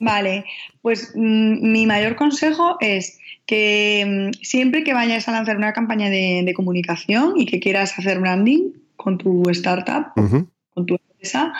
Vale, 0.00 0.46
pues 0.80 1.12
mm, 1.14 1.70
mi 1.70 1.84
mayor 1.84 2.16
consejo 2.16 2.78
es 2.80 3.18
que 3.44 4.30
mm, 4.32 4.42
siempre 4.42 4.84
que 4.84 4.94
vayas 4.94 5.28
a 5.28 5.32
lanzar 5.32 5.58
una 5.58 5.74
campaña 5.74 6.08
de, 6.08 6.50
comunicación 6.56 7.34
y 7.36 7.44
que 7.44 7.60
quieras 7.60 7.98
hacer 7.98 8.20
branding 8.20 8.70
con 8.96 9.18
tu 9.18 9.42
startup, 9.50 10.14
con 10.14 10.86
tu 10.86 10.94
empresa, 10.94 11.52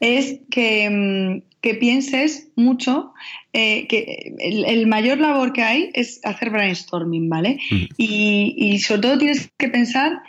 es 0.00 0.40
que, 0.50 1.42
mm, 1.74 1.78
pienses 1.78 2.48
mucho 2.56 3.12
eh, 3.52 3.86
que 3.86 4.34
el, 4.38 4.86
mayor 4.86 5.18
labor 5.18 5.52
que 5.52 5.62
hay 5.62 5.90
es 5.94 6.20
hacer 6.24 6.50
brainstorming, 6.50 7.28
¿vale? 7.28 7.58
y, 7.96 8.54
y 8.56 8.78
sobre 8.78 9.02
todo 9.02 9.18
tienes 9.18 9.50
que 9.58 9.68
pensar 9.68 10.22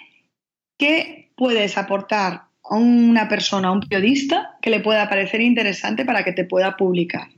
qué 0.77 1.31
puedes 1.35 1.77
aportar 1.77 2.43
a 2.63 2.75
una 2.75 3.27
persona, 3.29 3.69
a 3.69 3.71
un 3.71 3.81
periodista, 3.81 4.57
que 4.61 4.69
le 4.69 4.79
pueda 4.79 5.09
parecer 5.09 5.41
interesante 5.41 6.05
para 6.05 6.23
que 6.23 6.33
te 6.33 6.43
pueda 6.43 6.75
publicar 6.77 7.29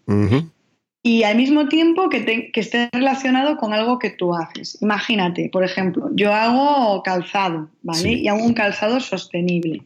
y 1.02 1.24
al 1.24 1.38
mismo 1.38 1.68
tiempo 1.68 2.10
que, 2.10 2.52
esté 2.54 2.90
relacionado 2.92 3.58
con 3.58 3.74
algo 3.74 4.00
que 4.00 4.10
tú 4.10 4.36
haces. 4.36 4.82
Imagínate, 4.82 5.50
por 5.52 5.64
ejemplo, 5.64 6.10
yo 6.14 6.34
hago 6.34 7.02
calzado, 7.04 7.70
¿vale? 7.82 8.14
Y 8.14 8.28
hago 8.28 8.44
un 8.44 8.54
calzado 8.54 9.00
sostenible. 9.00 9.82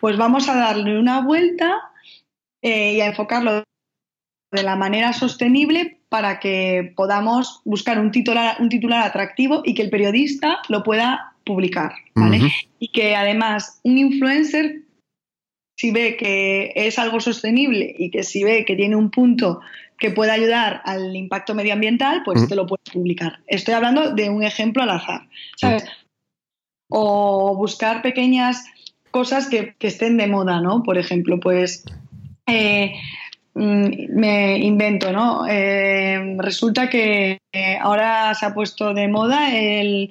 Pues 0.00 0.16
vamos 0.16 0.48
a 0.48 0.54
darle 0.54 0.98
una 0.98 1.22
vuelta 1.22 1.90
eh, 2.64 2.94
y 2.94 3.00
a 3.02 3.06
enfocarlo 3.06 3.62
de 4.50 4.62
la 4.62 4.74
manera 4.74 5.12
sostenible 5.12 6.00
para 6.08 6.40
que 6.40 6.94
podamos 6.96 7.60
buscar 7.64 8.00
un 8.00 8.10
titular, 8.10 8.56
un 8.58 8.70
titular 8.70 9.06
atractivo 9.06 9.60
y 9.64 9.74
que 9.74 9.82
el 9.82 9.90
periodista 9.90 10.60
lo 10.70 10.82
pueda 10.82 11.34
publicar, 11.44 11.92
¿vale? 12.14 12.40
Y 12.78 12.88
que 12.88 13.16
además 13.16 13.80
un 13.82 13.98
influencer 13.98 14.80
si 15.76 15.90
ve 15.90 16.16
que 16.16 16.72
es 16.74 16.98
algo 16.98 17.20
sostenible 17.20 17.94
y 17.98 18.10
que 18.10 18.22
si 18.22 18.44
ve 18.44 18.64
que 18.64 18.76
tiene 18.76 18.96
un 18.96 19.10
punto 19.10 19.60
que 19.98 20.10
pueda 20.10 20.32
ayudar 20.32 20.80
al 20.84 21.14
impacto 21.14 21.54
medioambiental, 21.54 22.22
pues 22.24 22.48
te 22.48 22.56
lo 22.56 22.66
puedes 22.66 22.90
publicar. 22.92 23.40
Estoy 23.46 23.74
hablando 23.74 24.14
de 24.14 24.30
un 24.30 24.42
ejemplo 24.42 24.82
al 24.82 24.90
azar, 24.90 25.28
¿sabes? 25.56 25.84
O 26.88 27.56
buscar 27.56 28.00
pequeñas 28.00 28.64
cosas 29.10 29.48
que, 29.48 29.74
estén 29.80 30.16
de 30.16 30.28
moda, 30.28 30.60
¿no? 30.60 30.82
Por 30.82 30.96
ejemplo, 30.96 31.38
pues 31.38 31.84
eh, 32.46 32.94
mm, 33.54 34.16
me 34.16 34.58
invento, 34.58 35.12
¿no? 35.12 35.46
Eh, 35.48 36.36
resulta 36.38 36.88
que 36.88 37.40
eh, 37.52 37.78
ahora 37.80 38.34
se 38.34 38.46
ha 38.46 38.54
puesto 38.54 38.94
de 38.94 39.08
moda 39.08 39.54
el 39.54 40.10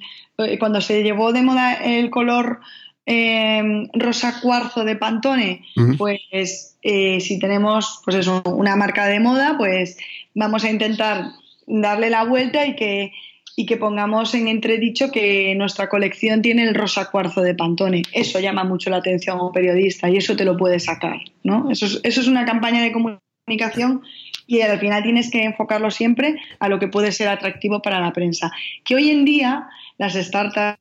cuando 0.58 0.80
se 0.80 1.04
llevó 1.04 1.32
de 1.32 1.42
moda 1.42 1.74
el 1.74 2.10
color 2.10 2.60
Em, 3.06 3.88
rosa 3.92 4.40
cuarzo 4.40 4.82
de 4.82 4.96
Pantone, 4.96 5.62
pues 5.98 6.78
eh, 6.80 7.20
si 7.20 7.38
tenemos 7.38 8.00
pues 8.02 8.16
eso, 8.16 8.42
una 8.46 8.76
marca 8.76 9.04
de 9.04 9.20
moda, 9.20 9.56
pues 9.58 9.98
vamos 10.34 10.64
a 10.64 10.70
intentar 10.70 11.32
darle 11.66 12.08
la 12.08 12.24
vuelta 12.24 12.64
y 12.64 12.74
que, 12.76 13.12
y 13.56 13.66
que 13.66 13.76
pongamos 13.76 14.34
en 14.34 14.48
entredicho 14.48 15.10
que 15.10 15.54
nuestra 15.54 15.88
colección 15.88 16.42
tiene 16.42 16.64
el 16.64 16.74
rosa 16.74 17.10
cuarzo 17.10 17.40
de 17.42 17.54
Pantone. 17.54 18.02
Eso 18.12 18.40
llama 18.40 18.64
mucho 18.64 18.90
la 18.90 18.96
atención 18.96 19.38
a 19.38 19.44
un 19.44 19.52
periodista 19.52 20.10
y 20.10 20.16
eso 20.16 20.36
te 20.36 20.44
lo 20.44 20.56
puede 20.56 20.80
sacar. 20.80 21.20
¿no? 21.42 21.70
Eso, 21.70 21.86
es, 21.86 22.00
eso 22.02 22.20
es 22.20 22.26
una 22.26 22.44
campaña 22.44 22.82
de 22.82 22.92
comunicación 22.92 24.02
y 24.46 24.60
al 24.60 24.78
final 24.78 25.02
tienes 25.02 25.30
que 25.30 25.44
enfocarlo 25.44 25.90
siempre 25.90 26.36
a 26.58 26.68
lo 26.68 26.78
que 26.78 26.88
puede 26.88 27.12
ser 27.12 27.28
atractivo 27.28 27.80
para 27.80 28.00
la 28.00 28.12
prensa. 28.12 28.50
Que 28.84 28.96
hoy 28.96 29.10
en 29.10 29.24
día 29.24 29.68
las 29.98 30.14
startups 30.14 30.78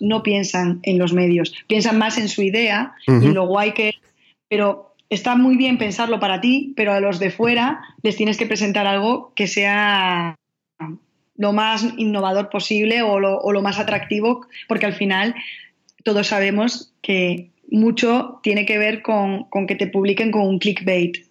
no 0.00 0.22
piensan 0.22 0.80
en 0.82 0.98
los 0.98 1.12
medios, 1.12 1.54
piensan 1.66 1.98
más 1.98 2.16
en 2.18 2.28
su 2.28 2.42
idea 2.42 2.94
y 3.06 3.28
lo 3.28 3.46
guay 3.46 3.72
que 3.72 3.94
pero 4.48 4.94
está 5.10 5.36
muy 5.36 5.56
bien 5.56 5.78
pensarlo 5.78 6.20
para 6.20 6.40
ti, 6.40 6.74
pero 6.76 6.92
a 6.92 7.00
los 7.00 7.18
de 7.18 7.30
fuera 7.30 7.82
les 8.02 8.16
tienes 8.16 8.36
que 8.36 8.46
presentar 8.46 8.86
algo 8.86 9.32
que 9.34 9.48
sea 9.48 10.36
lo 11.36 11.52
más 11.52 11.86
innovador 11.96 12.50
posible 12.50 13.02
o 13.02 13.18
lo, 13.18 13.62
más 13.62 13.78
atractivo, 13.78 14.46
porque 14.68 14.86
al 14.86 14.94
final 14.94 15.34
todos 16.04 16.28
sabemos 16.28 16.92
que 17.02 17.50
mucho 17.70 18.40
tiene 18.42 18.66
que 18.66 18.78
ver 18.78 19.02
con, 19.02 19.46
que 19.66 19.74
te 19.74 19.86
publiquen 19.86 20.30
con 20.30 20.42
un 20.42 20.58
clickbait. 20.58 21.26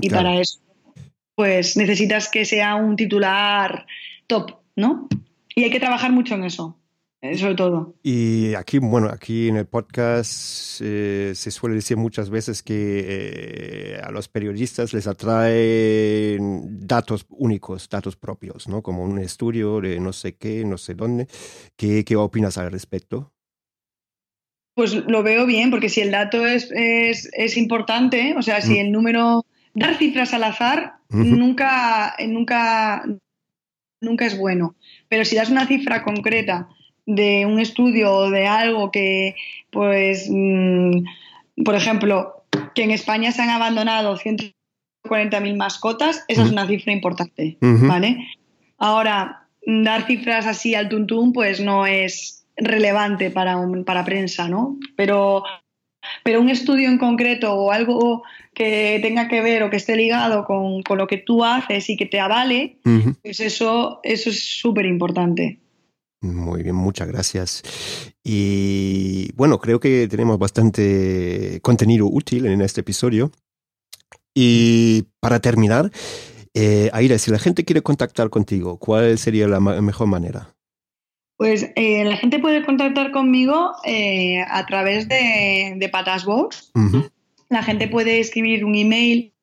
y 0.00 0.10
para 0.10 0.40
eso, 0.40 0.58
pues 1.34 1.76
necesitas 1.76 2.28
que 2.28 2.44
sea 2.44 2.76
un 2.76 2.96
titular 2.96 3.86
top, 4.26 4.56
¿no? 4.76 5.08
Y 5.54 5.64
hay 5.64 5.70
que 5.70 5.80
trabajar 5.80 6.12
mucho 6.12 6.34
en 6.34 6.44
eso. 6.44 6.78
Sobre 7.22 7.54
todo. 7.54 7.94
Y 8.02 8.52
aquí, 8.54 8.78
bueno, 8.78 9.08
aquí 9.08 9.46
en 9.46 9.56
el 9.56 9.66
podcast 9.66 10.80
eh, 10.80 11.32
se 11.36 11.52
suele 11.52 11.76
decir 11.76 11.96
muchas 11.96 12.30
veces 12.30 12.64
que 12.64 13.04
eh, 13.06 14.00
a 14.02 14.10
los 14.10 14.26
periodistas 14.26 14.92
les 14.92 15.06
atraen 15.06 16.84
datos 16.84 17.24
únicos, 17.30 17.88
datos 17.88 18.16
propios, 18.16 18.66
¿no? 18.66 18.82
Como 18.82 19.04
un 19.04 19.20
estudio 19.20 19.80
de 19.80 20.00
no 20.00 20.12
sé 20.12 20.34
qué, 20.34 20.64
no 20.64 20.78
sé 20.78 20.94
dónde. 20.94 21.28
¿Qué, 21.76 22.04
qué 22.04 22.16
opinas 22.16 22.58
al 22.58 22.72
respecto? 22.72 23.32
Pues 24.74 24.92
lo 24.92 25.22
veo 25.22 25.46
bien, 25.46 25.70
porque 25.70 25.90
si 25.90 26.00
el 26.00 26.10
dato 26.10 26.44
es, 26.44 26.72
es, 26.72 27.30
es 27.34 27.56
importante, 27.56 28.34
o 28.36 28.42
sea, 28.42 28.60
si 28.60 28.72
mm. 28.72 28.78
el 28.78 28.90
número, 28.90 29.46
dar 29.74 29.96
cifras 29.96 30.34
al 30.34 30.42
azar 30.42 30.94
nunca, 31.08 32.16
nunca, 32.26 33.04
nunca 34.00 34.26
es 34.26 34.36
bueno. 34.36 34.74
Pero 35.08 35.24
si 35.24 35.36
das 35.36 35.50
una 35.50 35.68
cifra 35.68 36.02
concreta 36.02 36.68
de 37.06 37.46
un 37.46 37.60
estudio 37.60 38.12
o 38.12 38.30
de 38.30 38.46
algo 38.46 38.90
que, 38.90 39.34
pues, 39.70 40.28
mm, 40.30 41.04
por 41.64 41.74
ejemplo, 41.74 42.44
que 42.74 42.84
en 42.84 42.90
España 42.90 43.32
se 43.32 43.42
han 43.42 43.50
abandonado 43.50 44.16
140.000 44.16 45.56
mascotas, 45.56 46.24
esa 46.28 46.42
es 46.42 46.50
una 46.50 46.66
cifra 46.66 46.92
importante, 46.92 47.58
¿vale? 47.60 48.28
Ahora, 48.78 49.48
dar 49.66 50.06
cifras 50.06 50.46
así 50.46 50.74
al 50.74 50.88
tuntún, 50.88 51.32
pues 51.32 51.60
no 51.60 51.86
es 51.86 52.46
relevante 52.56 53.30
para, 53.30 53.58
para 53.84 54.04
prensa, 54.04 54.48
¿no? 54.48 54.78
Pero, 54.96 55.44
pero 56.24 56.40
un 56.40 56.50
estudio 56.50 56.88
en 56.88 56.98
concreto 56.98 57.54
o 57.54 57.72
algo 57.72 58.22
que 58.54 58.98
tenga 59.02 59.28
que 59.28 59.40
ver 59.40 59.62
o 59.62 59.70
que 59.70 59.76
esté 59.76 59.96
ligado 59.96 60.44
con, 60.44 60.82
lo 60.96 61.06
que 61.06 61.18
tú 61.18 61.44
haces 61.44 61.88
y 61.88 61.96
que 61.96 62.06
te 62.06 62.20
avale, 62.20 62.78
pues 63.22 63.40
eso, 63.40 64.00
eso 64.02 64.30
es 64.30 64.44
súper 64.58 64.86
importante. 64.86 65.61
Muy 66.22 66.62
bien, 66.62 66.76
muchas 66.76 67.08
gracias. 67.08 67.62
Y 68.22 69.32
bueno, 69.34 69.58
creo 69.58 69.80
que 69.80 70.06
tenemos 70.08 70.38
bastante 70.38 71.58
contenido 71.62 72.06
útil 72.06 72.46
en 72.46 72.62
este 72.62 72.80
episodio. 72.80 73.32
Y 74.32 75.02
para 75.20 75.40
terminar, 75.40 75.90
eh, 76.54 76.90
Aira, 76.92 77.18
si 77.18 77.32
la 77.32 77.40
gente 77.40 77.64
quiere 77.64 77.82
contactar 77.82 78.30
contigo, 78.30 78.78
¿cuál 78.78 79.18
sería 79.18 79.48
la 79.48 79.58
mejor 79.58 80.06
manera? 80.06 80.54
Pues 81.36 81.68
eh, 81.74 82.04
la 82.04 82.16
gente 82.16 82.38
puede 82.38 82.64
contactar 82.64 83.10
conmigo 83.10 83.72
eh, 83.84 84.44
a 84.48 84.64
través 84.66 85.08
de, 85.08 85.74
de 85.76 85.88
Patasbox. 85.88 86.72
La 87.48 87.64
gente 87.64 87.88
puede 87.88 88.20
escribir 88.20 88.64
un 88.64 88.76
email 88.76 89.34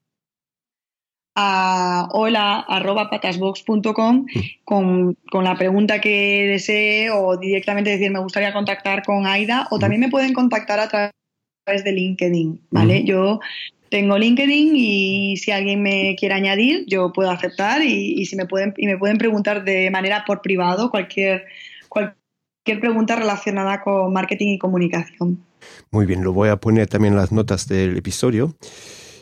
a 1.41 2.10
hola.patasbox.com 2.12 4.25
con, 4.65 5.15
con 5.32 5.45
la 5.45 5.56
pregunta 5.56 6.02
que 6.02 6.47
desee 6.47 7.12
o 7.12 7.38
directamente 7.38 7.91
decir 7.91 8.12
me 8.12 8.19
gustaría 8.19 8.52
contactar 8.52 9.04
con 9.04 9.25
Aida 9.25 9.69
o 9.71 9.80
también 9.80 10.02
me 10.02 10.10
pueden 10.10 10.34
contactar 10.34 10.82
a 10.82 10.89
través 10.89 11.86
de 11.86 11.93
LinkedIn, 11.93 12.60
¿vale? 12.71 13.06
Yo 13.06 13.39
tengo 13.89 14.17
LinkedIn 14.17 14.75
y 14.75 15.38
si 15.38 15.52
alguien 15.52 15.82
me 15.82 16.17
quiere 16.19 16.36
añadir, 16.36 16.84
yo 16.88 17.13
puedo 17.13 17.32
aceptar 17.32 17.84
y, 17.84 18.25
si 18.25 18.36
me 18.36 18.45
pueden 18.45 18.73
y 18.75 18.88
me 18.88 18.97
pueden 18.97 19.17
preguntar 19.17 19.63
de 19.63 19.89
manera 19.91 20.25
por 20.28 20.41
privado 20.41 20.91
cualquier 20.91 21.45
cualquier 21.88 22.82
pregunta 22.82 23.15
relacionada 23.15 23.82
con 23.82 24.12
marketing 24.12 24.56
y 24.56 24.60
comunicación. 24.60 25.41
Muy 25.89 26.06
bien, 26.06 26.21
lo 26.21 26.34
voy 26.34 26.49
a 26.49 26.58
poner 26.58 26.88
también 26.88 27.13
en 27.13 27.19
las 27.19 27.32
notas 27.32 27.65
del 27.67 27.95
episodio. 27.95 28.58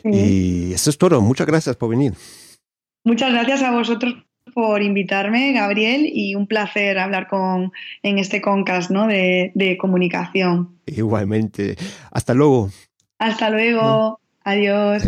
Y 0.04 0.72
eso 0.72 0.90
es 0.90 0.98
todo. 0.98 1.20
Muchas 1.20 1.46
gracias 1.46 1.76
por 1.76 1.90
venir. 1.90 2.14
Muchas 3.04 3.32
gracias 3.32 3.62
a 3.62 3.70
vosotros 3.70 4.14
por 4.54 4.82
invitarme, 4.82 5.52
Gabriel, 5.52 6.10
y 6.12 6.34
un 6.34 6.46
placer 6.46 6.98
hablar 6.98 7.28
con, 7.28 7.72
en 8.02 8.18
este 8.18 8.40
concast 8.40 8.90
¿no? 8.90 9.06
de, 9.06 9.78
comunicación. 9.80 10.78
Igualmente. 10.86 11.76
Hasta 12.10 12.34
luego. 12.34 12.70
Hasta 13.18 13.50
luego. 13.50 14.20
Adiós. 14.44 15.04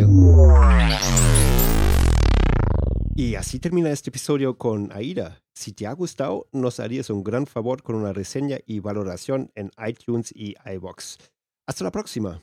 Y 3.16 3.34
así 3.34 3.58
termina 3.58 3.90
este 3.90 4.10
episodio 4.10 4.56
con 4.56 4.90
Aida. 4.92 5.42
Si 5.54 5.72
te 5.72 5.86
ha 5.86 5.92
gustado, 5.92 6.46
nos 6.52 6.80
harías 6.80 7.10
un 7.10 7.22
gran 7.22 7.46
favor 7.46 7.82
con 7.82 7.96
una 7.96 8.12
reseña 8.12 8.58
y 8.66 8.80
valoración 8.80 9.50
en 9.54 9.70
iTunes 9.86 10.32
y 10.34 10.54
iBox. 10.64 11.18
Hasta 11.66 11.84
la 11.84 11.90
próxima. 11.90 12.42